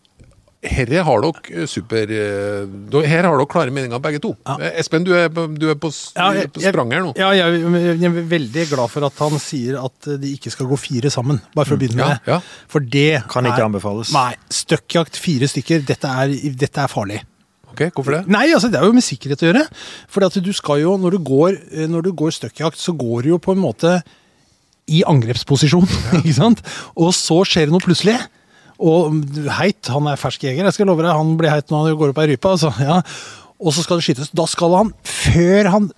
herre 0.62 1.00
har 1.02 1.24
dere 1.24 1.64
super 1.66 2.06
Her 2.06 3.26
har 3.26 3.34
dere 3.34 3.46
klare 3.50 3.72
meninger 3.74 3.98
begge 4.02 4.20
to. 4.22 4.30
Ja. 4.46 4.54
Espen, 4.78 5.02
du 5.02 5.10
er, 5.18 5.26
på- 5.34 5.48
du 5.58 5.64
er 5.72 5.74
på, 5.74 5.90
Ja, 6.14 6.28
jeg, 6.36 6.52
på 6.54 6.62
sprang 6.62 6.92
her 6.94 7.02
nå. 7.02 7.14
Ja, 7.18 7.32
jeg, 7.34 7.58
jeg 7.98 8.06
er 8.12 8.28
veldig 8.30 8.68
glad 8.70 8.92
for 8.92 9.08
at 9.08 9.18
han 9.24 9.34
sier 9.42 9.80
at 9.82 10.06
de 10.22 10.30
ikke 10.36 10.52
skal 10.54 10.70
gå 10.70 10.78
fire 10.78 11.10
sammen. 11.10 11.40
Bare 11.56 11.66
for 11.66 11.74
å 11.74 11.80
begynne 11.82 11.98
med 11.98 12.06
Ja, 12.06 12.14
det. 12.14 12.30
ja. 12.30 12.38
For 12.70 12.80
det 12.80 13.24
Kan 13.32 13.44
ikke 13.50 13.58
er- 13.58 13.66
anbefales. 13.66 14.12
Nei. 14.14 14.36
Støkkjakt 14.54 15.18
fire 15.18 15.50
stykker, 15.50 15.82
dette 15.84 16.06
er, 16.06 16.28
dette 16.54 16.78
er 16.86 16.86
farlig. 16.94 17.20
Ok, 17.72 17.86
Hvorfor 17.96 18.12
det? 18.20 18.26
Nei, 18.28 18.46
altså 18.52 18.68
det 18.70 18.78
er 18.78 18.84
jo 18.86 18.92
med 18.92 19.02
sikkerhet 19.02 19.42
å 19.42 19.48
gjøre. 19.50 19.66
For 20.06 20.20
du 20.28 20.52
skal 20.52 20.82
jo, 20.84 20.94
når 21.00 21.10
du 21.16 21.18
går, 21.24 21.56
eh, 21.72 21.86
når 21.88 22.02
du 22.06 22.12
går 22.12 22.30
støkkjakt, 22.38 22.76
så 22.78 22.92
går 22.94 23.22
du 23.24 23.28
jo 23.34 23.38
på 23.38 23.52
en 23.56 23.62
måte 23.64 24.02
i 24.90 25.02
angrepsposisjon, 25.08 25.86
ikke 26.20 26.36
sant? 26.36 26.62
Og 26.98 27.12
så 27.16 27.42
skjer 27.48 27.68
det 27.68 27.76
noe 27.76 27.84
plutselig. 27.84 28.16
Og 28.82 29.14
heit, 29.60 29.86
han 29.92 30.08
er 30.10 30.18
fersk 30.18 30.42
jeger, 30.48 30.66
jeg 30.66 30.74
skal 30.74 30.90
love 30.90 31.04
deg, 31.04 31.14
han 31.14 31.36
blir 31.38 31.52
heit 31.52 31.70
når 31.70 31.86
han 31.86 31.98
går 32.00 32.12
opp 32.14 32.22
ei 32.24 32.32
rype. 32.32 32.54
Altså, 32.56 32.72
ja. 32.82 32.98
Og 33.62 33.74
så 33.76 33.84
skal 33.84 34.00
det 34.00 34.06
skytes. 34.08 34.32
Da 34.34 34.46
skal 34.50 34.74
han, 34.74 34.94
før 35.06 35.70
han 35.70 35.90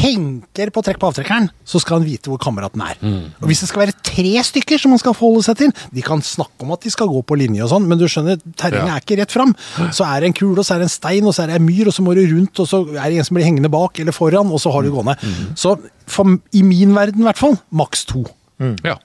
tenker 0.00 0.70
på 0.74 0.82
trekk 0.84 0.98
på 1.02 1.08
avtrekkeren, 1.10 1.48
så 1.66 1.80
skal 1.82 1.98
han 1.98 2.06
vite 2.06 2.30
hvor 2.30 2.38
kameraten 2.42 2.82
er. 2.84 2.98
Og 3.40 3.48
hvis 3.50 3.60
det 3.64 3.68
skal 3.70 3.82
være 3.86 3.94
tre 4.06 4.32
stykker 4.46 4.78
som 4.80 4.92
man 4.94 5.00
skal 5.02 5.14
forholde 5.16 5.44
seg 5.48 5.56
til, 5.60 5.72
de 5.96 6.04
kan 6.06 6.22
snakke 6.24 6.62
om 6.66 6.72
at 6.76 6.84
de 6.86 6.92
skal 6.92 7.08
gå 7.10 7.22
på 7.26 7.38
linje 7.40 7.64
og 7.64 7.70
sånn, 7.72 7.86
men 7.88 7.98
du 8.00 8.06
skjønner, 8.08 8.38
terrenget 8.56 8.86
Ja. 8.86 8.96
er 8.96 9.00
ikke 9.04 9.18
rett 9.22 9.32
fram. 9.32 9.54
Så 9.92 10.04
er 10.06 10.20
det 10.20 10.26
en 10.30 10.36
kule, 10.38 10.58
og 10.58 10.64
så 10.68 10.74
er 10.76 10.78
det 10.84 10.88
en 10.90 10.94
stein, 10.96 11.24
og 11.26 11.34
så 11.34 11.42
er 11.44 11.46
det 11.52 11.56
en 11.60 11.66
myr, 11.66 11.86
og 11.88 11.94
så 11.96 12.02
må 12.06 12.14
du 12.14 12.22
rundt, 12.26 12.60
og 12.60 12.68
så 12.68 12.82
er 12.96 13.10
det 13.10 13.18
en 13.18 13.24
som 13.24 13.36
blir 13.36 13.44
hengende 13.48 13.70
bak 13.72 13.98
eller 14.00 14.12
foran, 14.12 14.52
og 14.52 14.60
så 14.60 14.72
har 14.72 14.82
du 14.82 14.92
gående. 14.92 15.16
Så 15.56 15.76
for, 16.06 16.24
i 16.52 16.62
min 16.62 16.94
verden 16.94 17.20
i 17.20 17.26
hvert 17.26 17.38
fall, 17.40 17.56
maks 17.72 18.04
to. 18.06 18.24
Ja. 18.84 18.96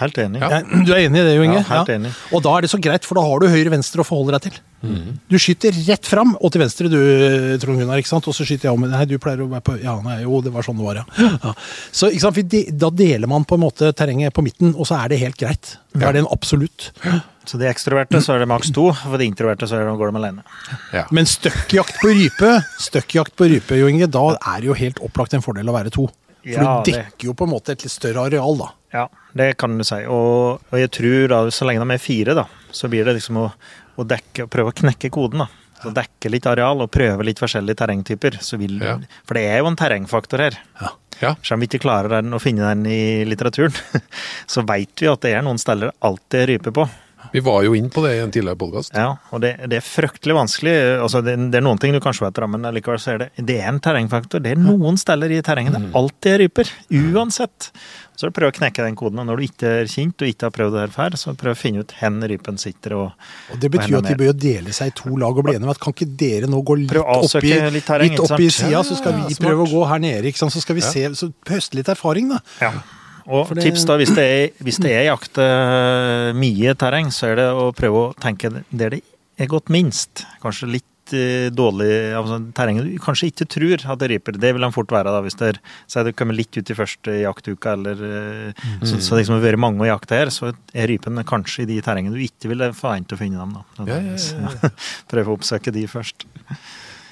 Helt 0.00 0.18
enig. 0.22 0.40
Ja. 0.42 0.62
Du 0.86 0.92
er 0.96 1.04
enig 1.04 1.20
i 1.20 1.26
det, 1.28 1.36
Jo 1.36 1.44
Inge? 1.46 1.60
Ja, 1.60 1.66
helt 1.74 1.92
enig. 1.94 2.10
Og 2.32 2.42
da 2.46 2.56
er 2.56 2.64
det 2.66 2.72
så 2.72 2.80
greit, 2.82 3.04
for 3.08 3.20
da 3.20 3.24
har 3.26 3.42
du 3.42 3.48
høyre-venstre 3.52 4.02
å 4.02 4.06
forholde 4.08 4.36
deg 4.38 4.48
til. 4.48 4.60
Du 5.28 5.36
skyter 5.36 5.76
rett 5.90 6.06
fram 6.08 6.30
og 6.40 6.54
til 6.54 6.62
venstre, 6.62 6.88
du, 6.88 6.96
Trond 7.60 7.76
Gunnar, 7.82 8.00
ikke 8.00 8.08
sant? 8.08 8.24
og 8.30 8.32
så 8.32 8.46
skyter 8.48 8.70
jeg 8.70 8.78
om. 8.78 8.86
Nei, 8.88 9.02
du 9.10 9.18
pleier 9.20 9.42
å 9.44 9.48
være 9.50 9.64
på 9.66 9.74
Ja, 9.82 9.98
nei, 10.00 10.22
jo, 10.22 10.38
det 10.40 10.54
var 10.54 10.64
sånn 10.64 10.78
det 10.80 10.86
var, 10.86 11.02
ja. 11.02 11.26
ja. 11.44 11.52
Så 11.92 12.08
ikke 12.08 12.24
sant? 12.24 12.40
De, 12.54 12.62
da 12.80 12.88
deler 13.02 13.28
man 13.28 13.44
på 13.44 13.58
en 13.58 13.64
måte 13.66 13.90
terrenget 13.96 14.32
på 14.36 14.44
midten, 14.46 14.72
og 14.72 14.88
så 14.88 14.96
er 15.02 15.12
det 15.12 15.20
helt 15.20 15.36
greit. 15.40 15.74
Da 15.92 16.08
er 16.08 16.16
det 16.16 16.24
en 16.24 16.32
absolutt. 16.32 16.90
Så 17.50 17.56
de 17.58 17.64
ekstroverte 17.66 18.20
så 18.22 18.34
er 18.34 18.42
det 18.42 18.46
maks 18.50 18.68
to, 18.76 18.82
for 19.00 19.18
de 19.18 19.24
introverte 19.26 19.66
så 19.66 19.78
er 19.78 19.86
det, 19.88 19.94
går 19.98 20.12
de 20.12 20.18
alene. 20.20 20.42
ja. 20.94 21.06
Men 21.10 21.26
støkkjakt 21.26 21.96
på 21.98 22.12
rype, 22.14 22.50
støkkjakt 22.84 23.32
på 23.34 23.48
rype, 23.50 23.78
Jo 23.80 23.88
Inge, 23.90 24.06
da 24.12 24.22
er 24.36 24.60
det 24.60 24.68
jo 24.68 24.76
helt 24.76 25.00
opplagt 25.02 25.34
en 25.34 25.42
fordel 25.42 25.72
å 25.72 25.74
være 25.74 25.90
to. 25.90 26.04
For 26.42 26.50
Ja, 26.50 26.82
du 26.82 26.90
det- 26.90 26.98
dekker 27.04 27.24
jo 27.30 27.34
på 27.34 27.44
en 27.44 27.52
måte 27.54 27.72
et 27.72 27.82
litt 27.84 27.92
større 27.92 28.26
areal, 28.26 28.56
da. 28.58 28.68
Ja, 28.92 29.08
det 29.36 29.56
kan 29.58 29.76
du 29.78 29.84
si. 29.84 30.00
Og, 30.06 30.60
og 30.72 30.78
jeg 30.78 30.90
tror 30.90 31.28
da, 31.28 31.40
så 31.54 31.66
lenge 31.68 31.84
de 31.86 31.94
er 31.94 31.98
fire, 32.02 32.34
da, 32.34 32.46
så 32.72 32.88
blir 32.90 33.04
det 33.04 33.14
liksom 33.20 33.36
å, 33.38 33.52
å 34.00 34.06
dekke, 34.06 34.48
prøve 34.50 34.72
å 34.72 34.78
knekke 34.82 35.10
koden. 35.14 35.44
da. 35.44 35.48
Så 35.80 35.92
Dekke 35.96 36.28
litt 36.30 36.44
areal 36.46 36.82
og 36.84 36.90
prøve 36.92 37.24
litt 37.24 37.38
forskjellige 37.40 37.78
terrengtyper. 37.80 38.34
Så 38.44 38.58
vil, 38.60 38.78
Ja. 38.82 38.98
For 39.24 39.34
det 39.38 39.44
er 39.48 39.58
jo 39.62 39.66
en 39.70 39.76
terrengfaktor 39.76 40.38
her. 40.38 40.58
ja. 41.20 41.34
Selv 41.42 41.52
om 41.56 41.60
vi 41.60 41.66
ikke 41.68 41.80
klarer 41.84 42.08
den, 42.18 42.32
å 42.32 42.40
finne 42.40 42.66
den 42.74 42.84
i 42.86 43.24
litteraturen, 43.24 43.72
så 44.48 44.64
veit 44.66 44.92
vi 45.00 45.06
at 45.08 45.20
det 45.20 45.34
er 45.36 45.42
noen 45.42 45.58
steder 45.60 45.92
alltid 46.02 46.40
er 46.40 46.46
rype 46.54 46.72
på. 46.72 46.88
Vi 47.32 47.40
var 47.46 47.62
jo 47.66 47.74
inn 47.78 47.88
på 47.92 48.02
det 48.04 48.16
i 48.16 48.20
en 48.24 48.32
tidligere 48.34 48.58
podkast. 48.58 48.94
Ja, 48.96 49.12
og 49.30 49.42
det, 49.44 49.52
det 49.70 49.78
er 49.78 49.86
fryktelig 49.86 50.34
vanskelig. 50.34 50.74
Altså, 50.98 51.22
det, 51.24 51.36
det 51.52 51.60
er 51.60 51.66
noen 51.66 51.78
ting 51.82 51.94
du 51.94 52.00
kanskje 52.02 52.26
vet, 52.26 52.40
men 52.50 52.66
likevel 52.74 53.00
så 53.02 53.14
er 53.14 53.24
det, 53.24 53.30
det 53.46 53.60
er 53.60 53.68
en 53.70 53.80
terrengfaktor. 53.82 54.42
Det 54.44 54.56
er 54.56 54.60
noen 54.62 54.98
steder 55.00 55.36
i 55.36 55.40
terrenget 55.46 55.76
det 55.78 55.90
alltid 55.98 56.32
er 56.32 56.42
ryper. 56.46 56.72
Uansett. 56.90 57.70
Så 58.20 58.26
er 58.26 58.32
det 58.32 58.36
prøv 58.36 58.50
å 58.50 58.56
knekke 58.58 58.84
den 58.84 58.96
koden. 59.00 59.20
Og 59.22 59.28
når 59.30 59.38
du 59.40 59.44
ikke 59.46 59.68
er 59.80 59.88
kjent 59.88 60.20
og 60.20 60.28
ikke 60.28 60.48
har 60.48 60.52
prøvd 60.52 60.74
det 60.76 60.82
her 60.82 60.92
før, 60.92 61.14
så 61.16 61.32
prøv 61.40 61.54
å 61.54 61.56
finne 61.56 61.80
ut 61.86 61.94
hvor 61.96 62.28
rypen 62.28 62.58
sitter. 62.60 62.96
og 62.98 63.54
Og 63.54 63.60
Det 63.62 63.70
betyr 63.72 63.94
jo 63.94 64.00
at 64.02 64.10
de 64.10 64.18
bør 64.20 64.34
dele 64.36 64.74
seg 64.76 64.90
i 64.92 64.96
to 64.98 65.14
lag 65.16 65.32
og 65.40 65.46
bli 65.46 65.54
enige 65.56 65.70
om 65.70 65.72
at 65.72 65.80
kan 65.80 65.96
ikke 65.96 66.10
dere 66.20 66.50
nå 66.50 66.60
gå 66.60 66.76
litt 66.82 66.92
opp 67.00 67.38
i, 67.40 67.54
litt 67.72 67.88
terreng, 67.88 68.12
litt 68.12 68.20
opp 68.20 68.36
i 68.36 68.50
ikke 68.50 68.58
sant? 68.58 68.68
sida, 68.68 68.82
så 68.84 68.98
skal 69.00 69.16
vi 69.22 69.38
smart. 69.38 69.46
prøve 69.46 69.64
å 69.64 69.70
gå 69.72 69.86
her 69.88 70.02
nede, 70.04 70.34
så 70.36 70.60
skal 70.60 70.76
vi 70.76 70.84
Ja. 70.84 70.90
se, 70.92 71.08
så 71.16 71.30
høste 71.48 71.80
litt 71.80 71.88
erfaring, 71.88 72.28
da. 72.28 72.40
Ja. 72.60 72.72
Og 73.30 73.54
det- 73.54 73.62
tips 73.64 73.86
da, 73.86 73.96
hvis 74.00 74.12
det 74.16 74.26
er, 74.26 74.44
hvis 74.66 74.80
det 74.82 74.92
er 74.96 75.08
jakt 75.08 75.38
eh, 75.38 76.30
mye 76.36 76.74
terreng, 76.78 77.10
så 77.14 77.30
er 77.30 77.40
det 77.40 77.48
å 77.54 77.70
prøve 77.76 78.06
å 78.08 78.14
tenke 78.18 78.50
der 78.70 78.96
det 78.96 79.02
er 79.38 79.48
gått 79.48 79.70
minst. 79.72 80.24
Kanskje 80.42 80.68
litt 80.68 81.14
eh, 81.16 81.46
dårlig 81.54 82.12
altså, 82.18 82.40
terreng 82.56 82.82
du 82.84 82.90
kanskje 83.00 83.30
ikke 83.30 83.46
tror 83.48 83.86
at 83.94 84.02
det 84.02 84.10
ryper. 84.12 84.36
Det 84.42 84.50
vil 84.56 84.66
han 84.66 84.74
fort 84.74 84.92
være 84.92 85.14
da, 85.14 85.22
hvis 85.24 85.38
det 85.40 85.54
er, 85.54 85.60
så 85.88 86.00
er 86.00 86.10
det 86.10 86.16
kommet 86.18 86.36
litt 86.36 86.58
ut 86.58 86.74
i 86.74 86.76
første 86.76 87.16
jaktuka, 87.22 87.72
eller 87.78 88.04
mm. 88.52 88.84
så, 88.84 88.98
så 89.00 89.16
liksom 89.16 89.38
det 89.38 89.40
har 89.40 89.48
vært 89.52 89.64
mange 89.64 89.86
å 89.86 89.88
jakte 89.88 90.18
her, 90.18 90.34
så 90.34 90.52
er 90.74 90.90
rypen 90.92 91.22
kanskje 91.24 91.64
i 91.64 91.70
de 91.72 91.80
terrengene 91.86 92.18
du 92.18 92.26
ikke 92.26 92.52
ville 92.52 92.72
forvente 92.76 93.16
å 93.16 93.22
finne 93.22 93.40
dem. 93.40 93.56
da. 93.56 93.88
Ja, 93.88 94.02
ja, 94.10 94.20
ja. 94.44 94.74
Prøve 95.14 95.32
å 95.32 95.40
oppsøke 95.40 95.72
de 95.74 95.86
først. 95.90 96.26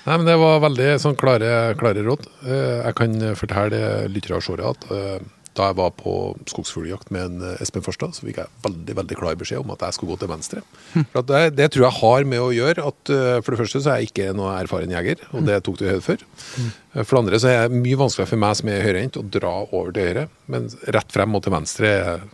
Nei, 0.09 0.17
men 0.17 0.29
Det 0.29 0.37
var 0.41 0.63
veldig 0.65 0.93
sånn 1.03 1.17
klare, 1.21 1.75
klare 1.81 2.05
råd. 2.05 2.29
Eh, 2.47 2.77
Jeg 2.87 2.95
kan 2.97 3.19
fortelle 3.37 3.81
lyttere 4.09 4.39
av 4.39 4.45
Sjåre 4.45 4.71
at 4.71 4.87
eh, 4.95 5.19
da 5.59 5.69
jeg 5.69 5.77
var 5.81 5.91
på 5.99 6.13
skogsfugljakt 6.51 7.11
med 7.15 7.25
en 7.27 7.43
eh, 7.51 7.63
Espen 7.65 7.83
Forstad, 7.85 8.15
så 8.17 8.25
fikk 8.29 8.39
jeg 8.41 8.53
veldig 8.65 8.95
veldig 9.01 9.19
klar 9.19 9.37
beskjed 9.41 9.61
om 9.65 9.73
at 9.75 9.83
jeg 9.87 9.97
skulle 9.99 10.15
gå 10.15 10.21
til 10.23 10.31
venstre. 10.33 10.63
For 10.95 11.21
at 11.23 11.29
det, 11.33 11.43
det 11.59 11.69
tror 11.75 11.89
jeg 11.89 11.99
har 12.01 12.29
med 12.33 12.43
å 12.45 12.53
gjøre 12.55 12.87
at 12.93 13.13
eh, 13.15 13.39
for 13.43 13.55
det 13.57 13.61
første 13.65 13.83
så 13.85 13.93
er 13.95 14.03
jeg 14.05 14.13
ikke 14.13 14.31
noe 14.39 14.55
erfaren 14.63 14.95
jeger, 14.95 15.25
og 15.35 15.45
det 15.51 15.59
tok 15.67 15.81
du 15.83 15.87
høyde 15.91 16.05
for. 16.07 16.23
Eh, 16.23 17.03
For 17.03 17.11
det 17.19 17.23
andre 17.25 17.43
så 17.43 17.51
er 17.53 17.67
det 17.69 17.83
mye 17.85 17.99
vanskeligere 18.01 18.33
for 18.33 18.43
meg 18.47 18.57
som 18.63 18.73
er 18.73 18.87
høyrehendt 18.87 19.19
å 19.21 19.27
dra 19.39 19.53
over 19.69 19.93
til 19.99 20.09
høyre, 20.13 20.27
men 20.55 20.71
rett 20.97 21.13
frem 21.19 21.37
og 21.39 21.45
til 21.47 21.55
venstre 21.59 21.93
er 21.99 22.25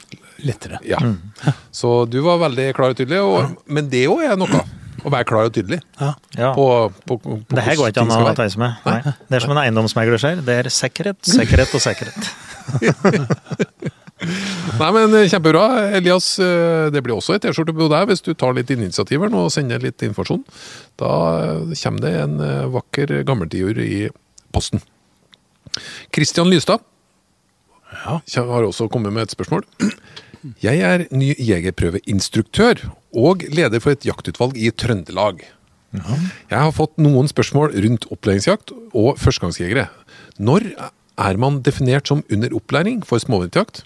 Lettere. 0.45 0.81
ja. 0.83 0.99
Så 1.81 2.05
du 2.11 2.17
var 2.25 2.41
veldig 2.43 2.73
klar 2.75 2.91
og 2.93 2.99
tydelig, 2.99 3.21
og, 3.23 3.53
men 3.71 3.87
det 3.93 4.07
òg 4.11 4.25
er 4.27 4.39
noe. 4.41 4.65
Å 5.05 5.11
være 5.13 5.27
klar 5.29 5.45
og 5.51 5.53
tydelig 5.53 5.77
Ja. 6.01 6.15
Ja. 6.39 6.51
på, 6.57 6.65
på, 7.05 7.19
på 7.21 7.35
Det 7.53 7.65
her 7.67 7.77
går 7.77 7.91
ikke 7.93 8.05
an 8.07 8.13
å 8.15 8.31
tøyse 8.39 8.57
med. 8.63 8.79
Nei. 8.87 9.13
Det 9.29 9.37
er 9.37 9.45
som 9.45 9.53
en 9.53 9.61
eiendomsmegler 9.61 10.23
sier. 10.23 10.41
Det 10.47 10.55
er 10.63 10.71
sikkerhet, 10.73 11.19
sikkerhet 11.29 11.75
og 11.77 11.83
sikkerhet. 11.85 12.31
Nei, 14.79 14.91
men 14.95 15.15
eh, 15.19 15.27
Kjempebra. 15.29 15.65
Elias, 15.99 16.29
eh, 16.43 16.87
det 16.95 17.03
blir 17.05 17.17
også 17.17 17.37
et 17.37 17.45
T-skjorte 17.45 17.75
på 17.77 17.89
deg 17.93 18.09
hvis 18.09 18.25
du 18.25 18.33
tar 18.39 18.55
litt 18.57 18.71
initiativer 18.73 19.33
nå 19.33 19.45
og 19.47 19.53
sender 19.53 19.83
litt 19.83 20.05
informasjon. 20.07 20.45
Da 21.01 21.11
eh, 21.43 21.75
kommer 21.83 22.07
det 22.07 22.15
en 22.23 22.37
vakker 22.75 23.09
gammeltiur 23.29 23.81
i 23.85 24.07
posten. 24.55 24.83
Kristian 26.15 26.51
Lystad 26.53 26.81
Ja. 28.05 28.21
har 28.21 28.65
også 28.67 28.89
kommet 28.91 29.13
med 29.15 29.27
et 29.27 29.35
spørsmål. 29.35 29.63
Jeg 30.61 30.81
er 30.85 31.07
ny 31.15 31.31
jegerprøveinstruktør 31.41 32.83
og 33.17 33.45
leder 33.49 33.81
for 33.81 33.95
et 33.95 34.05
jaktutvalg 34.05 34.59
i 34.61 34.71
Trøndelag. 34.71 35.45
Jeg 35.95 36.59
har 36.59 36.73
fått 36.75 36.97
noen 36.99 37.29
spørsmål 37.31 37.71
rundt 37.85 38.09
opplæringsjakt 38.11 38.73
og 38.99 39.15
førstegangsjegere. 39.23 39.87
Når 40.43 40.67
er 41.19 41.37
man 41.39 41.61
definert 41.63 42.09
som 42.11 42.23
under 42.33 42.55
opplæring 42.57 43.03
for 43.07 43.19
småviltjakt? 43.23 43.83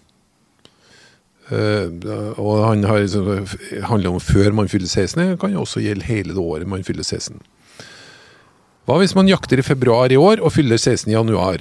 Eh, 1.48 1.88
og 2.36 2.64
han 2.66 2.82
har, 2.84 2.98
liksom- 3.00 3.84
handler 3.88 4.10
om 4.10 4.20
før 4.20 4.52
man 4.52 4.68
fyller 4.68 4.86
16, 4.88 5.30
det 5.30 5.40
kan 5.40 5.52
jo 5.52 5.60
også 5.64 5.80
gjelde 5.80 6.04
hele 6.04 6.34
det 6.34 6.42
året 6.42 6.66
man 6.68 6.84
fyller 6.84 7.02
16. 7.04 7.40
Hva 8.86 8.98
hvis 8.98 9.14
man 9.14 9.28
jakter 9.28 9.58
i 9.58 9.62
februar 9.62 10.10
i 10.12 10.16
år 10.16 10.40
og 10.42 10.52
fyller 10.52 10.76
16 10.80 11.10
i 11.10 11.14
januar, 11.16 11.58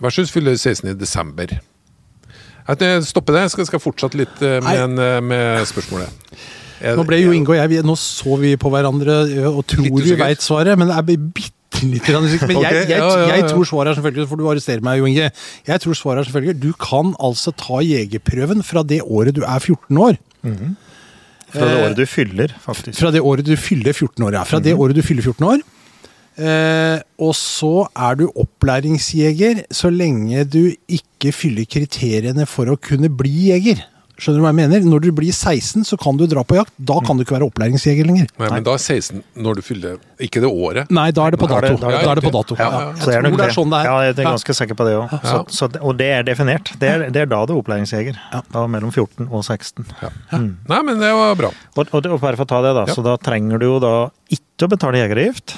versus 0.00 0.30
fyller 0.30 0.56
16 0.56 0.90
i 0.90 0.94
desember? 0.94 1.46
Jeg 2.66 3.02
stopper 3.04 3.32
det, 3.34 3.40
jeg 3.42 3.50
skal, 3.50 3.66
skal 3.66 3.78
fortsette 3.82 4.16
litt 4.16 4.40
eh, 4.42 4.60
med, 4.64 4.78
en, 4.80 4.98
eh, 4.98 5.20
med 5.20 5.66
spørsmålet. 5.68 6.08
Jeg, 6.80 6.96
Nå 6.96 7.04
ble 7.06 7.18
jo 7.22 7.30
Inge 7.32 7.48
og 7.52 7.56
jeg, 7.56 7.68
vi- 7.70 7.82
nå 7.86 7.94
så 7.96 8.38
vi 8.40 8.56
på 8.56 8.70
hverandre 8.72 9.18
og 9.50 9.66
tror 9.66 10.00
vi 10.02 10.14
veit 10.18 10.40
svaret, 10.42 10.78
men 10.78 10.88
det 10.88 10.96
er 10.96 11.02
bitte 11.18 11.52
litt 11.82 12.06
grann 12.06 12.26
usikker. 12.28 12.50
Men 12.50 12.62
jeg, 12.62 12.86
jeg, 12.88 13.02
jeg, 13.02 13.28
jeg 13.34 13.50
tror 13.50 13.68
svaret 13.68 13.92
er 13.92 13.98
selvfølgelig, 13.98 14.28
for 14.30 14.40
du 14.40 14.48
arresterer 14.52 14.84
meg 14.86 15.00
jo 15.00 15.10
Inge, 15.10 15.28
jeg 15.68 15.84
tror 15.84 15.98
svaret 15.98 16.22
er 16.22 16.28
selvfølgelig, 16.30 16.56
du 16.62 16.72
kan 16.80 17.14
altså 17.18 17.54
ta 17.58 17.82
jegerprøven 17.84 18.64
fra 18.66 18.84
det 18.86 19.02
året 19.04 19.36
du 19.36 19.44
er 19.46 19.58
14 19.58 20.02
år. 20.08 20.18
Fra 21.54 21.68
det 21.70 21.78
året 21.84 21.96
du 21.98 22.06
fyller, 22.10 22.54
faktisk. 22.62 22.98
Fra 22.98 23.12
det 23.14 23.22
året 23.22 23.46
du 23.46 23.54
fyller 23.60 23.94
14 23.94 24.26
år, 24.26 24.38
ja. 24.40 24.44
Fra 24.48 24.62
det 24.62 24.74
året 24.74 24.98
du 24.98 25.02
fyller 25.06 25.22
14 25.22 25.48
år. 25.52 25.64
Eh, 26.34 26.98
og 27.22 27.30
så 27.38 27.84
er 27.94 28.16
du 28.18 28.24
opplæringsjeger 28.26 29.60
så 29.70 29.90
lenge 29.94 30.42
du 30.50 30.72
ikke 30.90 31.30
fyller 31.30 31.68
kriteriene 31.70 32.46
for 32.50 32.72
å 32.72 32.78
kunne 32.80 33.10
bli 33.10 33.52
jeger. 33.52 33.84
Skjønner 34.14 34.38
du 34.38 34.44
hva 34.44 34.50
jeg 34.52 34.58
mener? 34.60 34.84
Når 34.86 35.00
du 35.02 35.08
blir 35.12 35.32
16, 35.34 35.82
så 35.88 35.96
kan 35.98 36.14
du 36.16 36.22
dra 36.30 36.44
på 36.46 36.54
jakt. 36.54 36.70
Da 36.78 37.00
kan 37.02 37.18
du 37.18 37.24
ikke 37.24 37.34
være 37.34 37.48
opplæringsjeger 37.50 38.06
lenger. 38.06 38.28
Nei, 38.38 38.48
men 38.52 38.62
da 38.66 38.76
er 38.76 38.82
16 38.82 39.24
når 39.42 39.58
du 39.58 39.62
fyller 39.66 39.96
Ikke 40.22 40.38
det 40.44 40.50
året. 40.50 40.90
Nei, 40.94 41.08
da 41.10 41.24
er 41.26 41.34
det 41.34 41.40
på 41.40 41.48
dato. 41.50 41.74
da 41.80 41.88
er 41.88 41.96
det- 41.98 42.04
Da 42.04 42.10
er 42.12 42.14
det 42.20 42.24
på 42.24 42.30
dato. 42.30 42.54
Ja, 42.54 42.70
Jeg 42.94 42.94
tror 43.02 43.36
det 43.36 43.46
er 43.48 43.56
sånn 43.58 43.70
det 43.74 43.80
er. 43.80 43.84
Ja, 43.90 43.96
jeg 44.06 44.18
er 44.18 44.24
ganske 44.30 44.54
sikker 44.54 44.74
på 44.78 44.86
det 44.86 44.94
òg. 45.00 45.82
Og 45.82 45.96
det 45.98 46.06
er 46.06 46.22
definert. 46.22 46.70
Det 46.78 46.88
er, 46.88 47.10
det 47.10 47.22
er 47.22 47.26
da 47.26 47.44
du 47.44 47.54
er 47.56 47.62
opplæringsjeger. 47.62 48.16
Da 48.52 48.66
mellom 48.66 48.92
14 48.92 49.26
og 49.30 49.42
16. 49.42 49.84
Ja. 50.00 50.10
Nei, 50.38 50.82
men 50.82 50.98
det 51.02 51.10
var 51.12 51.34
bra. 51.34 51.50
Og, 51.76 51.88
og, 51.92 52.06
og 52.06 52.20
bare 52.20 52.36
for 52.36 52.44
å 52.44 52.48
ta 52.48 52.62
det, 52.62 52.74
da. 52.74 52.84
Ja. 52.86 52.94
Så 52.94 53.02
da 53.02 53.16
trenger 53.16 53.58
du 53.58 53.66
jo 53.66 53.78
da 53.80 54.10
ikke 54.30 54.68
å 54.68 54.70
betale 54.70 55.02
jegeravgift. 55.02 55.56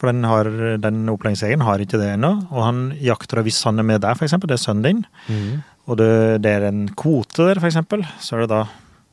For 0.00 0.08
den, 0.08 0.24
har, 0.24 0.48
den 0.80 1.02
opplæringsjegeren 1.12 1.60
har 1.66 1.82
ikke 1.84 1.98
det 2.00 2.14
ennå. 2.14 2.30
Og 2.50 2.62
han 2.64 2.78
jakter 3.04 3.42
og 3.42 3.44
hvis 3.44 3.58
han 3.68 3.78
er 3.78 3.84
med 3.84 4.00
der, 4.00 4.14
f.eks. 4.16 4.32
Det 4.40 4.50
er 4.56 4.56
sønnen 4.62 4.82
din. 4.86 5.02
mm. 5.28 5.60
Og 5.90 5.96
det, 5.98 6.08
det 6.44 6.50
er 6.56 6.68
en 6.70 6.86
kvote 6.96 7.44
der, 7.50 7.60
f.eks. 7.60 7.76
Så 8.24 8.36
er 8.36 8.40
det 8.46 8.50
da 8.52 8.62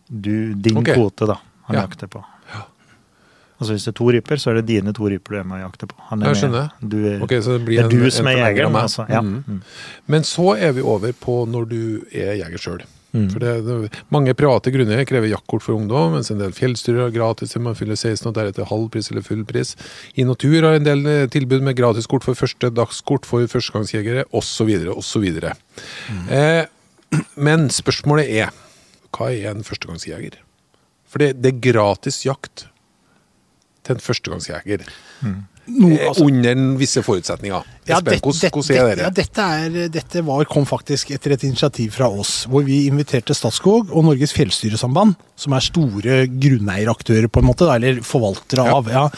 du, 0.07 0.53
din 0.53 0.77
okay. 0.79 0.93
kvote 0.95 1.27
da 1.27 1.35
han 1.67 1.75
Ja. 1.75 1.81
jakter 1.83 2.07
på. 2.07 2.23
Altså 3.59 3.73
Hvis 3.73 3.83
det 3.87 3.91
er 3.91 3.97
to 3.97 4.11
ryper, 4.13 4.37
så 4.37 4.51
er 4.51 4.59
det 4.59 4.67
dine 4.67 4.91
to 4.93 5.07
ryper 5.09 5.33
du 5.33 5.37
er 5.39 5.43
med 5.49 5.55
og 5.57 5.63
jakter 5.65 5.87
på. 5.89 5.95
Han 6.11 6.21
er 6.21 6.27
Jeg 6.29 6.37
skjønner. 6.43 6.67
med. 6.81 6.89
Du 6.91 6.97
er, 7.09 7.23
okay, 7.25 7.39
så 7.41 7.55
det 7.57 7.65
blir 7.65 7.79
det 7.81 7.85
er 7.85 7.89
en- 7.89 7.99
du 7.99 8.05
en 8.05 8.11
som 8.11 8.27
er 8.27 8.37
jegeren. 8.37 8.75
Altså. 8.75 9.05
Ja. 9.09 9.21
Mhm. 9.21 9.43
Mm. 9.47 9.61
Men 10.05 10.21
så 10.23 10.53
er 10.61 10.71
vi 10.77 10.81
over 10.81 11.11
på 11.19 11.45
når 11.49 11.65
du 11.71 11.79
er 12.13 12.35
jeger 12.37 12.57
sjøl. 12.57 12.83
Mm. 13.13 13.27
For 13.31 13.41
det, 13.41 13.53
det, 13.65 14.01
mange 14.13 14.33
private 14.37 14.71
grunner 14.73 15.03
krever 15.07 15.31
jaktkort 15.31 15.63
for 15.63 15.77
ungdom, 15.77 16.13
mens 16.17 16.31
en 16.33 16.41
del 16.41 16.53
fjellstyrer 16.55 17.05
har 17.05 17.15
gratis 17.15 17.53
til 17.53 17.63
man 17.65 17.77
fyller 17.77 17.97
16 17.97 18.29
og 18.29 18.35
deretter 18.35 18.67
halv 18.67 18.89
pris 18.93 19.11
eller 19.11 19.25
full 19.25 19.43
pris. 19.47 19.73
I 20.19 20.27
Natur 20.27 20.59
har 20.67 20.77
en 20.77 20.87
del 20.87 21.05
eh, 21.07 21.25
tilbud 21.33 21.63
med 21.65 21.77
gratiskort 21.79 22.27
for 22.27 22.37
første 22.37 22.71
dagskort 22.75 23.27
for 23.29 23.47
førstegangsjegere, 23.51 24.27
osv., 24.35 24.73
osv. 24.93 25.27
Mm. 25.31 26.25
Eh, 26.39 26.63
men 27.49 27.69
spørsmålet 27.73 28.31
er 28.43 28.55
hva 29.15 29.31
er 29.31 29.53
en 29.53 29.65
førstegangsjeger? 29.65 30.41
For 31.07 31.23
det, 31.23 31.37
det 31.39 31.53
er 31.53 31.61
gratis 31.71 32.25
jakt 32.27 32.67
til 33.87 33.95
en 33.97 34.03
førstegangsjeger. 34.03 34.83
No, 35.67 35.89
eh, 35.91 36.05
altså- 36.07 36.23
under 36.23 36.55
visse 36.79 37.01
forutsetninger. 37.03 37.63
Ja, 37.89 37.99
det- 37.99 38.21
det- 38.21 38.21
det-? 38.95 38.97
Ja, 39.03 39.09
dette, 39.09 39.41
er, 39.41 39.89
dette 39.89 40.21
var, 40.23 40.45
kom 40.45 40.63
faktisk 40.65 41.11
etter 41.11 41.33
et 41.33 41.43
initiativ 41.43 41.91
fra 41.91 42.07
oss, 42.07 42.45
hvor 42.47 42.63
vi 42.63 42.87
inviterte 42.87 43.35
Statskog 43.35 43.89
og 43.91 44.05
Norges 44.05 44.31
fjellstyresamband, 44.31 45.17
som 45.35 45.51
er 45.53 45.59
store 45.59 46.27
grunneieraktører 46.39 47.27
på 47.27 47.39
en 47.43 47.47
måte, 47.49 47.67
da, 47.67 47.75
eller 47.75 47.99
forvaltere 47.99 48.63
Ja. 48.65 48.75
av, 48.77 48.87
ja, 48.87 49.09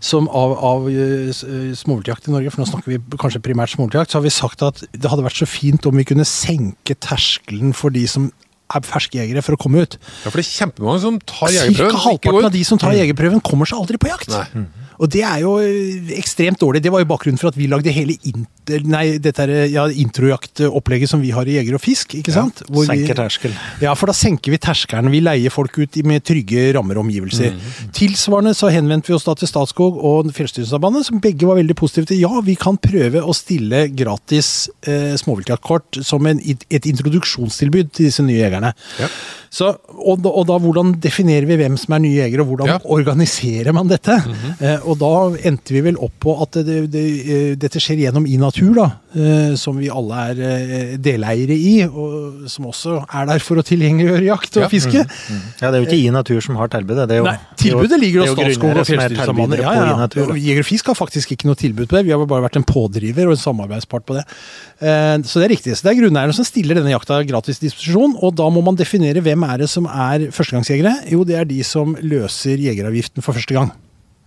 som 0.00 0.26
av, 0.28 0.58
av 0.58 0.88
eh, 0.88 1.30
eh, 1.30 1.72
småviltjakt 1.78 2.26
i 2.26 2.32
Norge, 2.32 2.50
for 2.50 2.62
nå 2.64 2.68
snakker 2.68 2.86
vi 2.86 2.98
kanskje 3.16 3.40
primært 3.42 3.70
småviltjakt, 3.76 4.10
så 4.10 4.14
har 4.18 4.22
vi 4.26 4.34
sagt 4.34 4.62
at 4.62 4.82
det 4.92 5.08
hadde 5.08 5.22
vært 5.22 5.38
så 5.38 5.46
fint 5.46 5.86
om 5.86 5.94
vi 5.96 6.04
kunne 6.04 6.24
senke 6.26 6.98
terskelen 6.98 7.72
for 7.72 7.90
de 7.90 8.06
som 8.08 8.32
er 8.78 8.86
ferske 8.86 9.18
jegere 9.20 9.42
for 9.44 9.56
å 9.56 9.60
komme 9.60 9.84
ut. 9.84 9.98
Ja, 10.24 10.30
for 10.30 10.40
det 10.40 10.46
er 10.46 10.50
kjempemange 10.50 11.02
som 11.04 11.18
tar 11.20 11.52
jegerprøven. 11.52 11.92
Cirka 11.92 12.04
halvparten 12.06 12.48
av 12.48 12.54
de 12.56 12.62
som 12.68 12.80
tar 12.82 12.96
jegerprøven, 12.98 13.42
kommer 13.44 13.68
seg 13.68 13.82
aldri 13.82 14.00
på 14.02 14.10
jakt. 14.10 14.32
Nei. 14.32 14.64
Og 15.02 15.10
det 15.10 15.24
er 15.26 15.40
jo 15.42 15.56
eh, 15.58 16.12
ekstremt 16.16 16.60
dårlig. 16.62 16.82
Det 16.84 16.92
var 16.94 17.02
jo 17.02 17.08
bakgrunnen 17.10 17.40
for 17.40 17.50
at 17.50 17.56
vi 17.58 17.66
lagde 17.70 17.90
hele 17.90 18.14
inter, 18.28 18.84
nei, 18.86 19.16
dette 19.18 19.42
er, 19.42 19.52
ja, 19.72 19.88
introjaktopplegget 19.90 21.10
som 21.10 21.20
vi 21.24 21.32
har 21.34 21.48
i 21.50 21.56
Jeger 21.56 21.74
og 21.74 21.82
Fisk. 21.82 22.14
ikke 22.20 22.30
sant? 22.34 22.62
Hvor 22.70 22.86
Senker 22.86 23.18
terskel. 23.18 23.56
Ja, 23.82 23.94
for 23.98 24.06
da 24.12 24.14
senker 24.14 24.54
vi 24.54 24.60
terskelen. 24.62 25.10
Vi 25.10 25.20
leier 25.24 25.50
folk 25.50 25.74
ut 25.82 25.98
med 26.06 26.22
trygge 26.28 26.68
rammer 26.76 27.00
og 27.00 27.06
omgivelser. 27.08 27.56
Tilsvarende 27.96 28.54
så 28.54 28.70
henvendte 28.72 29.10
vi 29.10 29.16
oss 29.18 29.26
da 29.26 29.34
til 29.38 29.50
Statskog 29.50 29.98
og 29.98 30.30
Fjellstyressambandet, 30.36 31.08
som 31.08 31.20
begge 31.24 31.48
var 31.50 31.58
veldig 31.58 31.76
positive 31.82 32.06
til 32.12 32.22
ja, 32.22 32.30
vi 32.46 32.54
kan 32.60 32.78
prøve 32.82 33.24
å 33.26 33.34
stille 33.36 33.88
gratis 33.98 34.68
eh, 34.86 35.16
småviltjaktkort 35.20 35.98
som 36.06 36.26
en, 36.30 36.38
et 36.46 36.86
introduksjonstilbud 36.92 37.90
til 37.96 38.08
disse 38.08 38.22
nye 38.26 38.38
jegerne. 38.44 38.72
Ja. 39.02 39.10
Så, 39.52 39.66
og, 40.00 40.22
og 40.24 40.46
da 40.48 40.56
hvordan 40.62 40.94
definerer 41.04 41.44
vi 41.50 41.58
hvem 41.60 41.74
som 41.76 41.92
er 41.98 42.00
nye 42.06 42.22
jegere, 42.22 42.44
og 42.46 42.52
hvordan 42.54 42.70
Ja. 42.72 42.78
organiserer 42.94 43.74
man 43.76 43.90
dette? 43.90 44.14
eh, 44.62 44.78
og 44.88 44.91
da 44.98 45.10
endte 45.48 45.72
vi 45.74 45.80
vel 45.84 45.96
opp 46.02 46.14
på 46.22 46.34
at 46.42 46.58
det, 46.66 46.76
det, 46.92 47.02
eh, 47.26 47.54
dette 47.60 47.80
skjer 47.82 48.00
gjennom 48.04 48.26
i 48.28 48.36
natur, 48.40 48.72
da, 48.76 48.86
eh, 49.14 49.54
som 49.60 49.76
vi 49.80 49.88
alle 49.92 50.18
er 50.32 50.40
eh, 50.46 50.92
deleiere 51.02 51.56
i, 51.56 51.74
og 51.86 52.48
som 52.50 52.66
også 52.70 52.98
er 53.08 53.26
der 53.30 53.42
for 53.44 53.60
å 53.60 53.64
tilgjengeliggjøre 53.66 54.26
jakt 54.28 54.56
og 54.58 54.62
Ja. 54.64 54.68
fiske. 54.72 55.04
Ja, 55.62 55.70
det 55.70 55.74
er 55.74 55.80
jo 55.82 55.88
ikke 55.90 56.00
i 56.00 56.10
natur 56.14 56.40
som 56.44 56.56
har 56.56 56.68
tilbudet. 56.72 57.08
Det 57.08 57.16
er 57.18 57.22
jo, 57.22 57.28
Nei, 57.28 57.36
tilbudet 57.56 58.00
ligger 58.00 58.24
hos 58.26 58.32
Statskog 58.36 58.76
og 58.76 58.86
tilbydere 58.86 59.62
Ja, 59.62 60.06
på 60.06 60.20
ja. 60.22 60.26
Og 60.32 60.38
Jeger 60.38 60.60
og 60.64 60.68
Fisk 60.70 60.86
har 60.92 60.94
faktisk 60.98 61.32
ikke 61.36 61.46
noe 61.50 61.58
tilbud 61.58 61.88
på 61.88 61.96
det. 61.98 62.04
Vi 62.06 62.12
har 62.14 62.24
bare 62.26 62.46
vært 62.48 62.56
en 62.60 62.64
pådriver 62.68 63.26
og 63.26 63.36
en 63.36 63.42
samarbeidspart 63.44 64.04
på 64.06 64.14
det. 64.20 64.24
Eh, 64.80 65.18
Så 65.22 65.40
det 65.40 65.50
er 65.50 65.54
riktig. 65.56 65.76
Så 65.76 65.82
det 65.86 65.92
er 65.96 66.00
grunneierne 66.02 66.34
som 66.34 66.44
stiller 66.44 66.74
denne 66.78 66.90
jakta 66.94 67.22
gratis 67.26 67.58
disposisjon, 67.58 68.16
og 68.22 68.34
da 68.36 68.48
må 68.50 68.62
man 68.64 68.76
definere 68.76 69.22
hvem 69.22 69.44
er 69.48 69.58
det 69.58 69.68
som 69.70 69.86
er 69.86 70.28
førstegangsjegere. 70.34 71.10
Jo, 71.10 71.24
det 71.24 71.36
er 71.38 71.44
de 71.44 71.62
som 71.62 71.94
løser 72.00 72.56
jegeravgiften 72.58 73.22
for 73.22 73.32
første 73.34 73.54
gang. 73.54 73.70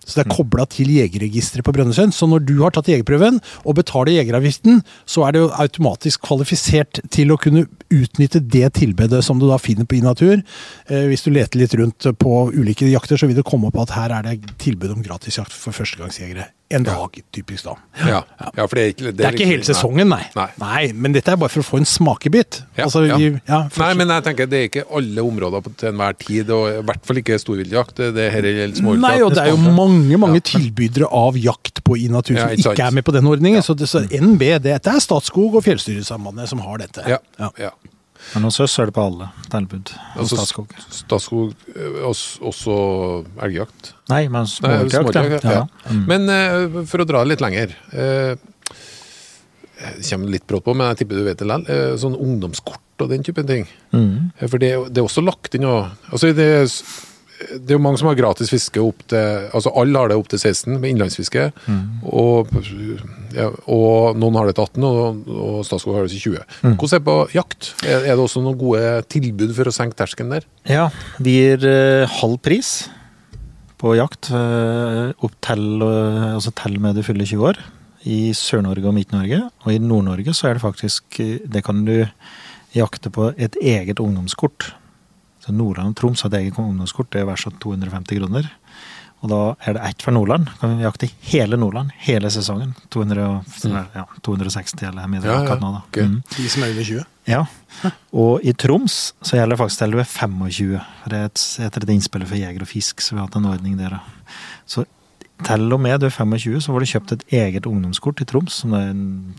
Så 0.06 0.20
det 0.20 0.24
er 0.24 0.34
kobla 0.36 0.66
til 0.70 0.92
jegerregisteret 0.94 1.66
på 1.66 1.74
Brønnøysund. 1.74 2.14
Så 2.14 2.28
når 2.30 2.44
du 2.46 2.54
har 2.62 2.74
tatt 2.74 2.88
jegerprøven 2.90 3.40
og 3.64 3.78
betaler 3.78 4.14
jegeravgiften, 4.14 4.80
så 5.04 5.26
er 5.26 5.34
det 5.34 5.42
jo 5.42 5.52
automatisk 5.58 6.22
kvalifisert 6.28 7.02
til 7.12 7.34
å 7.34 7.38
kunne 7.40 7.66
utnytte 7.92 8.42
det 8.42 8.70
tilbudet 8.78 9.24
som 9.26 9.40
du 9.42 9.48
da 9.50 9.58
finner 9.62 9.88
på 9.88 9.98
Inatur. 9.98 10.38
Eh, 10.86 11.08
hvis 11.10 11.26
du 11.26 11.32
leter 11.34 11.62
litt 11.62 11.74
rundt 11.78 12.06
på 12.22 12.36
ulike 12.54 12.88
jakter, 12.90 13.18
så 13.18 13.28
vil 13.28 13.38
det 13.38 13.46
komme 13.46 13.70
opp 13.70 13.80
at 13.82 13.96
her 13.98 14.14
er 14.14 14.28
det 14.28 14.56
tilbud 14.62 14.94
om 14.94 15.02
gratisjakt 15.06 15.54
for 15.54 15.74
førstegangsjegere. 15.76 16.50
En 16.68 16.82
dag, 16.82 17.14
typisk 17.30 17.62
da. 17.68 17.76
Ja. 18.02 18.24
ja, 18.56 18.64
for 18.66 18.74
det 18.74 18.82
er 18.82 18.88
ikke 18.90 19.10
Det 19.14 19.22
er 19.28 19.36
ikke 19.36 19.46
hele 19.46 19.62
sesongen, 19.68 20.08
nei. 20.10 20.24
Nei. 20.58 20.80
Men 20.98 21.12
dette 21.14 21.30
er 21.30 21.36
bare 21.38 21.52
for 21.54 21.62
å 21.62 21.66
få 21.68 21.78
en 21.78 21.86
smakebit. 21.86 22.58
Ja, 22.76 22.84
Altså, 22.88 23.04
ja. 23.06 23.16
vi- 23.16 23.38
ja, 23.46 23.60
Nei, 23.78 23.90
men 23.94 24.08
jeg 24.10 24.24
tenker 24.26 24.48
det 24.50 24.58
er 24.58 24.66
ikke 24.68 24.82
alle 24.90 25.22
områder 25.22 25.62
på, 25.62 25.72
til 25.78 25.92
enhver 25.92 26.18
tid, 26.18 26.50
og 26.50 26.66
i 26.72 26.82
hvert 26.82 27.06
fall 27.06 27.16
ikke 27.22 27.38
storviltjakt. 27.38 27.94
Det, 28.00 28.08
det 28.18 28.32
her 28.34 28.42
gjelder 28.42 28.80
småviltjakt. 28.82 29.06
Nei, 29.06 29.22
og 29.22 29.34
det 29.38 29.44
er 29.44 29.52
jo 29.54 29.76
mange 29.78 30.18
mange 30.18 30.40
tilbydere 30.42 31.06
av 31.12 31.38
jakt 31.38 31.84
på 31.86 31.96
i 32.02 32.08
natur 32.10 32.34
som 32.34 32.50
ikke 32.50 32.74
ikke 32.74 32.86
er 32.90 32.90
med 32.98 33.04
på 33.06 33.12
den 33.14 33.26
ordningen. 33.30 33.62
Så, 33.62 33.76
det, 33.78 33.86
så 33.88 34.02
NB, 34.10 34.42
det, 34.58 34.62
dette 34.66 34.90
er 34.90 34.98
Statskog 35.06 35.54
og 35.54 35.62
Fjellstyresambandet 35.62 36.48
som 36.50 36.58
har 36.66 36.78
dette. 36.82 37.06
Ja, 37.06 37.18
Ja. 37.58 37.70
Men 38.34 38.46
hos 38.48 38.58
oss 38.60 38.74
er 38.82 38.90
det 38.90 38.96
på 38.96 39.04
alle 39.06 39.28
tilbud. 39.52 39.92
Altså, 40.16 40.38
Statskog. 40.40 40.74
Statskog, 40.92 41.52
eh, 41.74 41.98
også, 42.06 42.80
elgjakt. 43.46 43.92
Nei, 44.12 44.24
men 44.32 44.48
småviltjakt, 44.50 45.16
ja. 45.16 45.24
ja. 45.30 45.54
ja. 45.60 45.92
Mm. 45.92 46.02
Men 46.10 46.28
eh, 46.34 46.80
for 46.90 47.04
å 47.04 47.08
dra 47.08 47.22
det 47.22 47.34
litt 47.34 47.44
lenger 47.44 47.72
eh, 47.92 48.34
Det 49.76 50.04
kommer 50.08 50.32
litt 50.32 50.46
brått 50.48 50.66
på, 50.66 50.74
men 50.74 50.90
jeg 50.92 51.02
tipper 51.02 51.20
du 51.20 51.26
vet 51.26 51.40
det 51.42 51.48
likevel. 51.48 51.98
Sånn 52.02 52.18
ungdomskort 52.18 53.04
og 53.04 53.12
den 53.12 53.24
typen 53.26 53.48
ting. 53.48 53.66
Mm. 53.92 54.32
For 54.46 54.58
det, 54.62 54.72
det 54.90 55.02
er 55.02 55.06
også 55.06 55.24
lagt 55.24 55.54
inn 55.56 55.66
og, 55.68 55.92
altså 56.10 56.32
det, 56.36 56.48
det 57.36 57.68
er 57.68 57.76
jo 57.76 57.82
mange 57.84 58.00
som 58.00 58.08
har 58.08 58.16
gratis 58.18 58.50
fiske 58.52 58.80
opp 58.80 59.02
til 59.10 59.48
altså 59.54 59.72
Alle 59.76 60.00
har 60.00 60.10
det 60.10 60.16
opp 60.16 60.28
til 60.32 60.40
16 60.40 60.78
med 60.80 60.88
innlandsfiske. 60.90 61.50
Mm. 61.66 61.82
Og, 62.08 62.52
ja, 63.36 63.50
og 63.72 64.16
noen 64.16 64.38
har 64.40 64.48
det 64.48 64.56
til 64.56 64.64
18, 64.64 64.86
og, 64.88 65.30
og 65.36 65.58
Statskog 65.68 65.98
har 65.98 66.06
det 66.06 66.14
til 66.14 66.36
20. 66.36 66.44
Mm. 66.62 66.76
Hvordan 66.76 66.94
er 66.96 67.02
det 67.02 67.06
på 67.08 67.16
jakt? 67.36 67.70
Er, 67.84 67.98
er 68.00 68.12
det 68.14 68.24
også 68.24 68.44
noen 68.44 68.60
gode 68.60 68.92
tilbud 69.12 69.52
for 69.58 69.68
å 69.68 69.74
senke 69.74 69.98
terskelen 69.98 70.32
der? 70.36 70.48
Ja, 70.70 70.88
vi 71.20 71.36
gir 71.36 71.68
eh, 71.68 72.18
halv 72.20 72.40
pris 72.44 72.76
på 73.80 73.92
jakt 73.98 74.30
eh, 74.32 75.12
opp 75.12 75.36
til, 75.44 75.66
eh, 75.84 76.32
altså 76.32 76.54
til 76.56 76.80
med 76.82 76.96
det 76.96 77.04
fyller 77.06 77.28
20 77.28 77.50
år. 77.52 77.60
I 78.06 78.32
Sør-Norge 78.38 78.86
og 78.88 78.96
Midt-Norge. 78.96 79.42
Og 79.66 79.70
i 79.74 79.80
Nord-Norge 79.82 80.32
så 80.36 80.48
er 80.48 80.56
det 80.56 80.64
faktisk 80.64 81.20
eh, 81.20 81.38
Det 81.44 81.64
kan 81.66 81.84
du 81.84 82.06
jakte 82.76 83.12
på 83.12 83.32
et 83.36 83.56
eget 83.60 84.00
ungdomskort. 84.00 84.72
Så 85.46 85.54
Nordland 85.54 85.94
og 85.94 85.98
Troms 86.00 86.24
har 86.24 86.32
et 86.32 86.40
eget 86.40 86.58
ungdomskort. 86.58 87.12
Det 87.14 87.22
er 87.22 87.28
verdt 87.28 87.60
250 87.62 88.18
kroner. 88.18 88.48
Og 89.24 89.30
da 89.32 89.40
er 89.64 89.76
det 89.76 89.84
ett 89.88 90.02
for 90.04 90.12
Nordland. 90.12 90.50
Kan 90.60 90.76
vi 90.76 90.84
jakte 90.84 91.08
hele 91.30 91.56
Nordland 91.56 91.94
hele 92.04 92.28
sesongen. 92.30 92.74
200, 92.90 93.28
mm. 93.64 93.76
ja, 93.94 94.04
260 94.26 94.82
eller 94.90 95.06
mer. 95.10 95.24
Ja, 95.24 95.38
ja, 95.46 95.56
nå. 95.60 95.70
Mm. 95.96 96.18
De 96.34 96.48
som 96.52 96.66
er 96.66 96.74
under 96.74 96.84
20. 96.90 97.06
Ja. 97.26 97.44
Og 98.12 98.44
i 98.46 98.52
Troms 98.52 99.14
så 99.22 99.38
gjelder 99.38 99.56
det 99.56 99.60
faktisk 99.62 99.82
til 99.82 99.96
du 99.96 100.02
er 100.02 100.10
25. 100.10 100.76
Det 101.06 101.22
er 101.22 101.30
et, 101.30 101.46
etter 101.66 101.86
et 101.86 101.94
innspill 101.96 102.26
for 102.26 102.38
Jeger 102.38 102.66
og 102.66 102.70
Fisk, 102.70 103.02
så 103.02 103.14
vi 103.14 103.22
har 103.22 103.30
hatt 103.30 103.40
en 103.40 103.48
ordning 103.50 103.78
der. 103.80 103.98
Så 104.68 104.84
til 105.46 105.66
og 105.72 105.80
med 105.82 106.00
du 106.00 106.06
er 106.08 106.14
25, 106.14 106.60
så 106.64 106.72
får 106.72 106.84
du 106.84 106.92
kjøpt 106.92 107.16
et 107.16 107.26
eget 107.40 107.66
ungdomskort 107.68 108.22
i 108.22 108.28
Troms, 108.28 108.62
som 108.62 108.76
er 108.76 108.92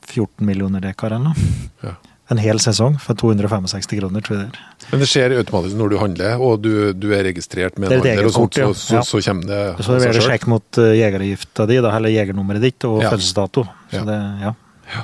14 0.09 0.45
millioner 0.45 0.83
dekar 0.83 1.15
eller 1.15 1.31
noe. 1.31 1.55
Ja. 1.85 1.95
En 2.33 2.41
hel 2.43 2.59
sesong 2.59 2.97
for 2.99 3.15
265 3.15 3.87
kroner, 4.01 4.23
tror 4.25 4.35
jeg 4.35 4.49
det 4.49 4.49
er. 4.51 4.63
Men 4.91 5.01
det 5.03 5.07
skjer 5.11 5.33
automatisk 5.35 5.75
når 5.75 5.89
du 5.91 5.97
handler, 5.99 6.39
og 6.43 6.61
du, 6.63 6.93
du 6.95 7.09
er 7.11 7.25
registrert 7.27 7.75
med 7.81 7.91
er 7.91 7.97
en 7.99 8.05
handler, 8.05 8.27
og 8.29 8.31
så, 8.31 8.45
så, 8.55 9.01
så, 9.01 9.01
så 9.03 9.21
kommer 9.29 9.49
det 9.49 9.61
Så 9.83 9.91
av 9.91 9.97
er 9.97 10.05
seg 10.05 10.13
det 10.21 10.27
sjekk 10.29 10.47
mot 10.47 10.79
jegergifta 10.79 10.87
jegeravgifta 10.95 11.67
di, 11.67 11.77
eller 11.81 12.13
jegernummeret 12.13 12.63
ditt, 12.63 12.87
og 12.87 13.01
Ja. 13.03 13.11
fødselsdato. 13.11 13.65
Så 13.91 13.99
Ja. 13.99 14.03
det, 14.07 14.19
ja. 14.45 14.53
Ja. 14.95 15.03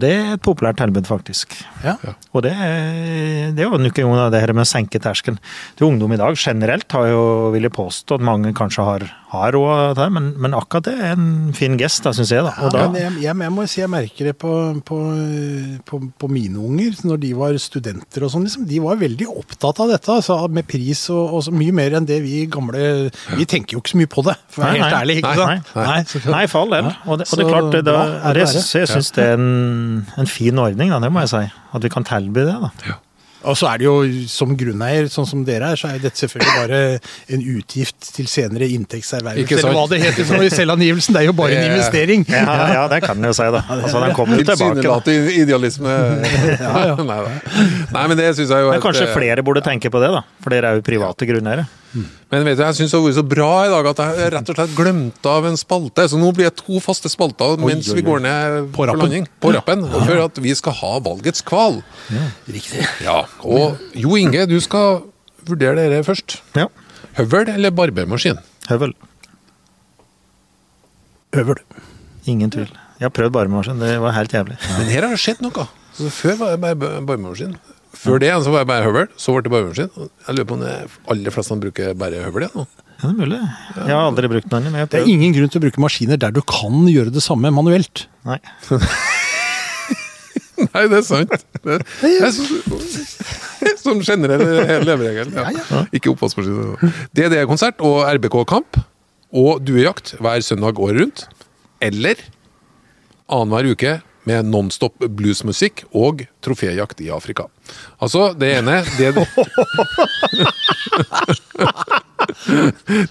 Det 0.00 0.10
er 0.12 0.32
et 0.36 0.42
populært 0.44 0.78
tilbud, 0.80 1.06
faktisk. 1.08 1.54
Ja. 1.84 1.96
Og 2.34 2.42
det, 2.46 2.52
det 3.56 3.62
er 3.64 3.68
jo 3.68 3.78
nok 3.80 3.98
en 4.02 4.10
gang 4.14 4.32
det 4.34 4.40
her 4.42 4.52
med 4.56 4.64
å 4.66 4.68
senke 4.68 5.00
terskelen. 5.02 5.38
Til 5.78 5.88
Ungdom 5.90 6.14
i 6.14 6.18
dag 6.20 6.36
generelt 6.40 6.90
har 6.96 7.10
jo, 7.10 7.24
vil 7.54 7.68
jeg 7.68 7.74
påstå, 7.76 8.18
at 8.18 8.24
mange 8.26 8.52
kanskje 8.56 8.86
har, 8.86 9.04
har 9.34 9.54
råd 9.54 9.94
til 9.94 10.00
det, 10.02 10.08
men, 10.16 10.30
men 10.42 10.56
akkurat 10.58 10.88
det 10.88 10.94
er 10.98 11.14
en 11.16 11.52
fin 11.56 11.76
gest, 11.80 12.06
syns 12.06 12.32
jeg. 12.34 12.44
da. 12.46 12.54
Og 12.58 12.70
Ja, 12.70 12.72
da 12.74 12.86
men 12.90 13.00
jeg, 13.02 13.12
jeg, 13.24 13.38
jeg 13.46 13.54
må 13.54 13.66
si 13.70 13.80
jeg 13.82 13.92
merker 13.92 14.30
det 14.30 14.36
på, 14.42 14.52
på, 14.86 14.98
på, 15.88 16.00
på 16.20 16.30
mine 16.32 16.58
unger, 16.62 16.96
når 17.06 17.22
de 17.24 17.32
var 17.38 17.58
studenter 17.62 18.26
og 18.26 18.32
sånn. 18.34 18.46
Liksom, 18.48 18.66
de 18.70 18.80
var 18.84 19.00
veldig 19.00 19.28
opptatt 19.30 19.82
av 19.84 19.92
dette, 19.94 20.10
altså, 20.18 20.40
med 20.54 20.68
pris 20.70 21.04
og, 21.14 21.38
og 21.38 21.46
så 21.48 21.54
mye 21.54 21.74
mer 21.76 21.98
enn 22.00 22.08
det 22.08 22.20
vi 22.24 22.44
gamle 22.50 22.84
Vi 23.38 23.46
tenker 23.48 23.76
jo 23.76 23.82
ikke 23.82 23.94
så 23.94 24.00
mye 24.00 24.10
på 24.10 24.24
det, 24.26 24.36
for 24.52 24.64
å 24.64 24.68
være 24.68 24.82
helt 24.82 24.98
ærlig. 25.00 25.18
ikke 25.22 25.34
Nei, 25.34 25.58
sant? 25.60 25.74
nei. 25.76 25.86
nei, 25.86 26.34
Nei, 26.34 26.44
for 26.50 26.64
all 26.64 26.74
del. 26.74 26.88
Og 27.04 27.20
det, 27.20 27.26
og 27.30 27.38
det 27.38 27.44
er 27.44 27.50
klart, 27.52 27.70
det, 27.74 27.82
da, 27.86 28.46
så 28.50 28.80
jeg 28.82 28.90
syns 28.90 29.10
det 29.16 29.24
er 29.24 29.36
en, 29.38 29.48
en 30.20 30.30
fin 30.30 30.58
ordning, 30.60 30.92
da, 30.94 31.00
det 31.02 31.10
må 31.14 31.24
jeg 31.24 31.32
si. 31.34 31.42
At 31.74 31.84
vi 31.86 31.90
kan 31.92 32.06
tilby 32.08 32.46
det. 32.48 32.56
da. 32.64 32.98
Og 33.44 33.56
så 33.60 33.68
er 33.68 33.80
det 33.82 33.84
jo, 33.84 33.94
som 34.30 34.54
grunneier, 34.56 35.08
sånn 35.12 35.26
som 35.28 35.42
dere 35.44 35.72
er, 35.74 35.76
så 35.80 35.90
er 35.92 36.00
dette 36.00 36.16
selvfølgelig 36.22 36.62
bare 36.62 36.78
en 37.34 37.42
utgift 37.54 38.08
til 38.16 38.28
senere 38.30 38.64
Ikke 38.68 38.78
inntektservervelse. 38.80 39.58
Eller 39.58 39.76
hva 39.76 39.84
det 39.90 40.00
heter 40.00 40.28
for 40.28 40.40
noe 40.40 40.48
i 40.48 40.54
selvangivelsen. 40.54 41.16
Det 41.16 41.20
er 41.22 41.28
jo 41.28 41.36
bare 41.36 41.58
en 41.58 41.66
er- 41.66 41.74
investering. 41.74 42.24
Ja, 42.32 42.56
ja, 42.72 42.86
det 42.88 43.02
kan 43.04 43.20
en 43.20 43.28
jo 43.28 43.34
si, 43.36 43.50
da. 43.52 43.60
Altså, 43.68 44.00
Den 44.00 44.16
kommer 44.16 44.40
jo 44.40 44.46
tilbake. 44.48 44.80
Tilsynelatende 44.80 45.36
idealisme. 45.42 45.96
ja, 46.64 46.74
ja. 46.88 46.96
Nei, 47.92 48.06
men 48.08 48.16
det 48.20 48.32
syns 48.38 48.48
jeg 48.48 48.64
jo 48.64 48.72
Men 48.72 48.84
kanskje 48.84 49.08
eh, 49.10 49.14
flere 49.16 49.44
burde 49.44 49.64
tenke 49.66 49.92
på 49.92 50.00
det, 50.00 50.12
da. 50.16 50.24
For 50.40 50.54
dere 50.56 50.72
er 50.72 50.80
jo 50.80 50.86
private 50.88 51.28
grunneiere. 51.28 51.68
Men 51.94 52.44
vet 52.48 52.56
du, 52.58 52.62
jeg 52.64 52.74
syns 52.74 52.90
det 52.90 52.98
har 52.98 53.04
vært 53.06 53.16
så 53.20 53.24
bra 53.30 53.48
i 53.64 53.70
dag 53.70 53.86
at 53.92 54.00
jeg 54.02 54.30
rett 54.34 54.48
og 54.50 54.56
slett 54.58 54.72
glemte 54.74 55.30
av 55.30 55.46
en 55.46 55.56
spalte. 55.60 56.06
Så 56.10 56.18
nå 56.18 56.32
blir 56.34 56.48
det 56.50 56.56
to 56.58 56.80
faste 56.82 57.08
spalter 57.12 57.54
mens 57.62 57.88
oi, 57.92 57.94
vi 58.00 58.02
går 58.06 58.22
ned 58.24 58.56
På 58.74 58.82
på 58.82 58.96
landing. 58.98 59.28
På 59.40 59.52
rappen. 59.54 59.84
og 59.86 60.06
For 60.08 60.22
at 60.24 60.40
vi 60.42 60.54
skal 60.58 60.74
ha 60.80 60.92
valgets 61.04 61.44
kval. 61.46 61.82
Ja. 62.10 62.26
Riktig. 62.50 62.86
Ja, 63.06 63.20
Og 63.46 63.78
Jo 63.94 64.16
Inge, 64.18 64.46
du 64.50 64.58
skal 64.64 65.02
vurdere 65.46 65.76
dere 65.78 66.02
først. 66.06 66.40
Ja. 66.58 66.66
Høvel 67.20 67.52
eller 67.54 67.70
barbermaskin? 67.70 68.40
Høvel. 68.68 68.94
Høvel. 71.34 71.60
Ingen 72.30 72.50
tvil. 72.54 72.70
Jeg 72.98 73.08
har 73.08 73.12
prøvd 73.14 73.32
barbemaskin, 73.34 73.80
det 73.82 73.96
var 74.00 74.14
helt 74.16 74.32
jævlig. 74.32 74.56
Men 74.78 74.90
her 74.90 75.02
har 75.06 75.14
det 75.14 75.20
skjedd 75.22 75.42
noe. 75.44 75.66
Så 75.94 76.10
før 76.14 76.36
var 76.40 76.50
det 76.54 76.60
bare 76.62 76.78
bar- 76.78 77.00
barbermaskin. 77.06 77.56
Før 77.98 78.20
det 78.22 78.30
så 78.44 78.52
var 78.52 78.64
jeg 78.64 78.70
bare 78.70 78.86
høvel, 78.86 79.08
så 79.20 79.34
ble 79.34 79.44
det 79.46 79.52
bare 79.52 79.66
barbermaskin. 79.68 80.10
Jeg 80.26 80.36
lurer 80.36 80.48
på 80.50 80.56
om 80.58 80.64
de 80.64 80.72
aller 81.14 81.34
fleste 81.34 81.58
bruker 81.62 81.94
bare 81.98 82.24
høvel 82.26 82.46
igjen 82.46 82.58
nå. 82.60 82.66
Ja, 82.94 83.08
det 83.08 83.10
er 83.10 83.18
mulig. 83.18 83.40
Jeg 83.74 83.90
har 83.94 84.04
aldri 84.08 84.30
brukt 84.32 84.50
den. 84.52 84.68
Men 84.72 84.88
Det 84.90 85.00
er 85.00 85.10
ingen 85.10 85.34
grunn 85.36 85.50
til 85.52 85.60
å 85.60 85.64
bruke 85.66 85.82
maskiner 85.82 86.20
der 86.20 86.32
du 86.34 86.40
kan 86.48 86.84
gjøre 86.88 87.12
det 87.14 87.22
samme 87.24 87.50
manuelt. 87.54 88.06
Nei. 88.28 88.38
Nei, 90.74 90.84
det 90.90 91.00
er 91.00 91.04
sant. 91.06 91.32
Det, 91.64 91.80
det 92.00 92.10
er 92.22 92.32
så, 92.32 92.78
som 93.84 94.00
generell 94.06 94.44
leveregel. 94.86 95.32
Ja. 95.34 95.82
Ikke 95.94 96.12
oppvaskmaskin. 96.14 96.78
DDE-konsert 97.16 97.82
og 97.84 98.04
RBK-kamp 98.14 98.78
og 99.34 99.64
duejakt 99.66 100.14
hver 100.22 100.44
søndag 100.46 100.78
året 100.80 101.02
rundt. 101.02 101.24
Eller 101.84 102.22
annenhver 103.26 103.72
uke 103.74 103.96
med 104.28 104.48
nonstop 104.48 104.94
bluesmusikk 104.98 105.84
og 105.92 106.24
troféjakt 106.44 107.00
i 107.04 107.10
Afrika. 107.12 107.44
Altså, 108.02 108.32
det 108.38 108.50
ene 108.58 108.84
det, 108.98 109.14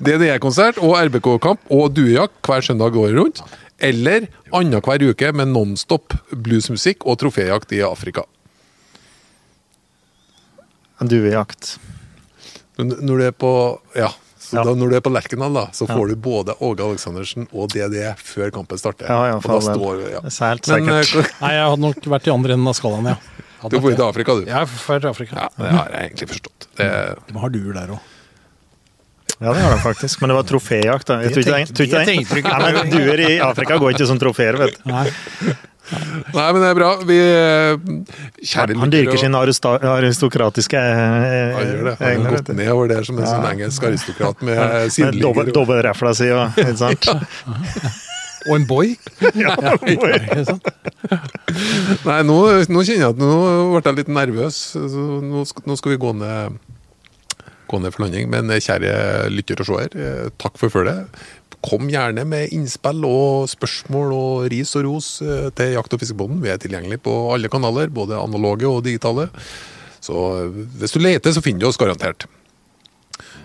DDE-konsert 0.04 0.80
og 0.82 0.97
RBK-kamp 0.97 1.60
og 1.73 1.93
duejakt 1.95 2.39
hver 2.45 2.62
søndag 2.65 2.97
året 2.97 3.17
rundt. 3.19 3.43
Eller 3.84 4.28
annenhver 4.54 5.04
uke 5.10 5.32
med 5.36 5.52
nonstop 5.52 6.13
bluesmusikk 6.32 7.06
og 7.06 7.19
troféjakt 7.21 7.73
i 7.76 7.82
Afrika. 7.86 8.23
Duejakt. 11.04 11.78
Når 12.80 13.17
du 13.17 13.23
er 13.26 13.36
på 13.36 13.52
ja, 13.97 14.10
så 14.54 14.60
Ja. 14.62 14.63
da, 14.70 14.76
når 14.78 14.89
du 14.94 14.96
er 15.00 15.04
på 15.04 15.12
Lerkendal, 15.13 15.54
da, 15.58 15.66
så 15.74 15.88
får 15.89 16.13
du 16.13 16.16
både 16.16 16.56
Åge 16.62 16.86
Aleksandersen 16.86 17.48
og 17.52 17.74
DDE 17.74 18.13
før 18.22 18.54
kampen 18.54 18.78
starter. 18.78 19.10
Ja, 19.10 19.34
ja, 19.34 19.36
Og 19.42 19.50
da 19.50 19.60
står, 19.66 20.04
ja. 20.13 20.22
Er 20.24 20.62
Men 20.78 20.89
eh. 21.02 21.32
Nei, 21.42 21.54
jeg 21.58 21.66
hadde 21.66 21.82
nok 21.82 22.10
vært 22.16 22.30
i 22.30 22.34
andre 22.34 22.54
enden 22.58 22.70
av 22.70 22.78
skalaen, 22.78 23.12
ja. 23.16 23.18
Hadde 23.63 23.80
du 23.80 23.84
får 23.84 23.96
til 23.96 24.06
Afrika, 24.06 24.36
du. 24.36 24.46
Jeg 24.46 24.60
er 24.60 24.66
fra 24.68 24.98
Afrika. 25.10 25.36
Ja, 25.39 25.50
det 25.58 25.70
har 25.72 25.94
jeg 25.94 26.10
egentlig 26.12 26.30
forstått. 26.36 26.68
Det, 26.76 26.89
De 27.30 27.39
har 27.39 27.50
duer 27.54 27.74
der 27.74 27.94
òg. 27.96 28.12
Ja, 29.41 29.52
det 29.54 29.60
har 29.63 29.72
de 29.76 29.82
faktisk. 29.84 30.22
Men 30.22 30.30
det 30.30 30.36
var 30.38 30.43
troféjakt, 30.48 31.08
da. 31.10 31.19
Jeg 31.26 31.34
tror 31.34 31.43
ikke 31.43 31.60
tenkte- 32.06 32.38
ikke 32.39 32.58
det 32.84 32.91
Duer 32.93 33.19
i 33.26 33.39
Afrika 33.43 33.78
går 33.82 33.96
ikke 33.96 34.08
som 34.08 34.19
trofeer, 34.22 34.58
vet 34.62 34.78
du. 34.78 34.89
Nei. 34.91 35.08
nei, 36.34 36.46
men 36.54 36.62
det 36.63 36.69
er 36.69 36.78
bra. 36.78 36.91
Vi 37.04 37.17
eh, 37.19 37.76
Kjære 38.48 38.78
Han 38.80 38.89
dyrker 38.93 39.19
sine 39.19 39.36
aristokratiske 39.41 40.80
eh, 40.80 41.58
Han 41.58 41.67
gjør 41.67 41.84
det. 41.89 41.96
Han 42.00 42.24
har 42.24 42.38
gått 42.38 42.54
nedover 42.54 42.56
ned 42.62 42.72
over 42.78 42.88
der 42.93 43.04
som 43.10 43.19
en 43.19 43.28
sånn 43.28 43.50
engelsk 43.52 43.84
aristokrat 43.89 44.41
med 44.48 44.63
sideligger. 44.96 45.52
dobbeltrefla 45.58 46.13
si 46.15 46.30
og 46.32 46.56
ikke 46.63 46.78
sant? 46.86 47.10
Og 48.48 48.56
en 48.60 48.65
boy. 48.67 48.96
Ja, 49.39 49.56
en 49.60 50.00
boy. 50.00 50.13
Nei, 52.08 52.19
nå, 52.28 52.38
nå 52.67 52.84
kjenner 52.84 53.06
jeg 53.06 53.10
at 53.13 53.19
nå 53.22 53.34
ble 53.74 53.82
jeg 53.86 53.98
litt 54.02 54.12
nervøs. 54.12 54.58
Nå, 54.80 55.43
nå 55.43 55.78
skal 55.80 55.93
vi 55.93 56.00
gå 56.02 56.12
ned, 56.19 56.58
gå 57.73 57.81
ned 57.81 57.93
for 57.95 58.05
landing. 58.05 58.29
Men 58.31 58.51
eh, 58.53 58.62
kjære 58.63 59.29
lytter 59.33 59.63
og 59.63 59.69
seer, 59.69 59.97
eh, 59.97 60.27
takk 60.41 60.59
for 60.62 60.73
følget. 60.73 61.23
Kom 61.63 61.88
gjerne 61.91 62.25
med 62.27 62.51
innspill 62.55 63.05
og 63.07 63.47
spørsmål 63.51 64.13
og 64.17 64.47
ris 64.51 64.73
og 64.79 64.88
ros 64.88 65.09
eh, 65.23 65.49
til 65.57 65.75
Jakt- 65.77 65.95
og 65.95 66.03
fiskebonden. 66.03 66.41
Vi 66.43 66.51
er 66.53 66.62
tilgjengelig 66.62 67.01
på 67.05 67.15
alle 67.33 67.51
kanaler, 67.51 67.91
både 67.93 68.19
analoge 68.19 68.69
og 68.69 68.83
digitale. 68.86 69.29
Så 70.03 70.15
hvis 70.79 70.91
du 70.91 70.99
leter, 70.99 71.31
så 71.31 71.43
finner 71.43 71.63
du 71.63 71.69
oss 71.69 71.79
garantert. 71.79 72.27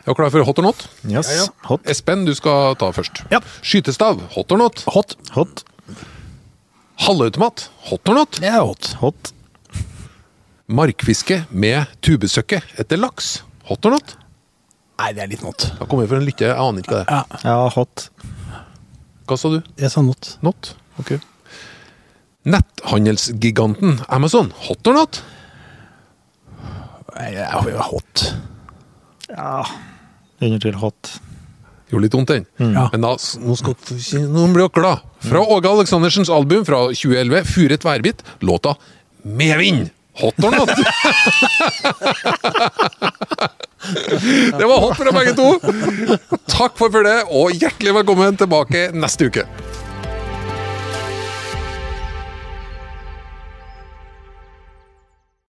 Er 0.08 0.14
du 0.14 0.16
klar 0.18 0.32
for 0.32 0.42
hot 0.42 0.58
or 0.58 0.64
not? 0.64 0.86
Yes. 1.06 1.50
Hot. 1.68 1.84
Espen, 1.86 2.24
du 2.26 2.32
skal 2.34 2.74
ta 2.80 2.88
først. 2.96 3.22
Ja. 3.30 3.42
Skytestav, 3.60 4.22
hot 4.34 4.54
or 4.54 4.58
not? 4.64 4.82
Hot. 4.90 5.14
Hot. 5.36 5.62
Halvautomat, 7.04 7.68
hot 7.90 8.10
or 8.10 8.16
not? 8.18 8.40
Er 8.42 8.62
hot. 8.64 8.94
Hot. 9.02 9.34
Markfiske 10.68 11.44
med 11.54 11.86
tubesøkke 12.04 12.58
etter 12.80 12.98
laks. 13.00 13.38
Hot 13.68 13.86
or 13.86 13.94
not? 13.96 14.16
Nei, 14.98 15.12
det 15.14 15.22
er 15.22 15.30
litt 15.30 15.42
not. 15.44 15.68
Da 15.78 15.86
kommer 15.86 16.04
vi 16.06 16.10
for 16.10 16.18
en 16.18 16.26
lykke, 16.26 16.46
jeg 16.48 16.56
aner 16.58 16.82
ikke 16.82 16.94
hva 16.96 17.02
det 17.04 17.14
er. 17.14 17.40
Ja, 17.44 17.52
Ja, 17.52 17.68
hot. 17.74 18.08
Hva 19.28 19.36
sa 19.38 19.50
du? 19.52 19.58
jeg 19.76 19.90
sa 19.92 20.00
not. 20.02 20.36
Not? 20.42 20.72
Ok. 20.98 21.18
Netthandelsgiganten 22.48 24.00
Amazon. 24.08 24.52
Hot 24.68 24.86
or 24.88 24.94
not? 24.94 25.20
Det 27.18 27.34
er 27.36 27.82
hot. 27.82 28.24
Ja. 29.28 29.64
Under 30.40 30.58
til 30.62 30.76
hot. 30.78 31.18
Gjorde 31.90 32.04
litt 32.04 32.14
vondt, 32.14 32.30
den. 32.30 32.44
Ja. 32.60 32.86
Men 32.92 33.04
da, 33.04 33.14
nå, 33.42 33.54
skal, 33.58 33.74
noen 34.28 34.52
blir 34.54 34.66
dere 34.68 34.74
glad. 34.76 35.04
Fra 35.24 35.40
Åge 35.40 35.70
Aleksandersens 35.70 36.30
album 36.32 36.64
fra 36.68 36.82
2011, 36.92 37.44
'Furet 37.48 37.84
værbitt', 37.84 38.22
låta 38.44 38.74
'Medvind'. 39.24 39.88
Hot 40.18 40.44
or 40.44 40.50
not? 40.50 40.68
det 44.58 44.66
var 44.66 44.80
hot 44.80 44.96
fra 44.96 45.12
begge 45.14 45.34
to. 45.38 45.60
Takk 46.50 46.74
for 46.78 46.90
følget, 46.90 47.30
og 47.30 47.54
hjertelig 47.54 47.94
velkommen 48.00 48.36
tilbake 48.40 48.88
neste 48.98 49.30
uke. 49.30 49.46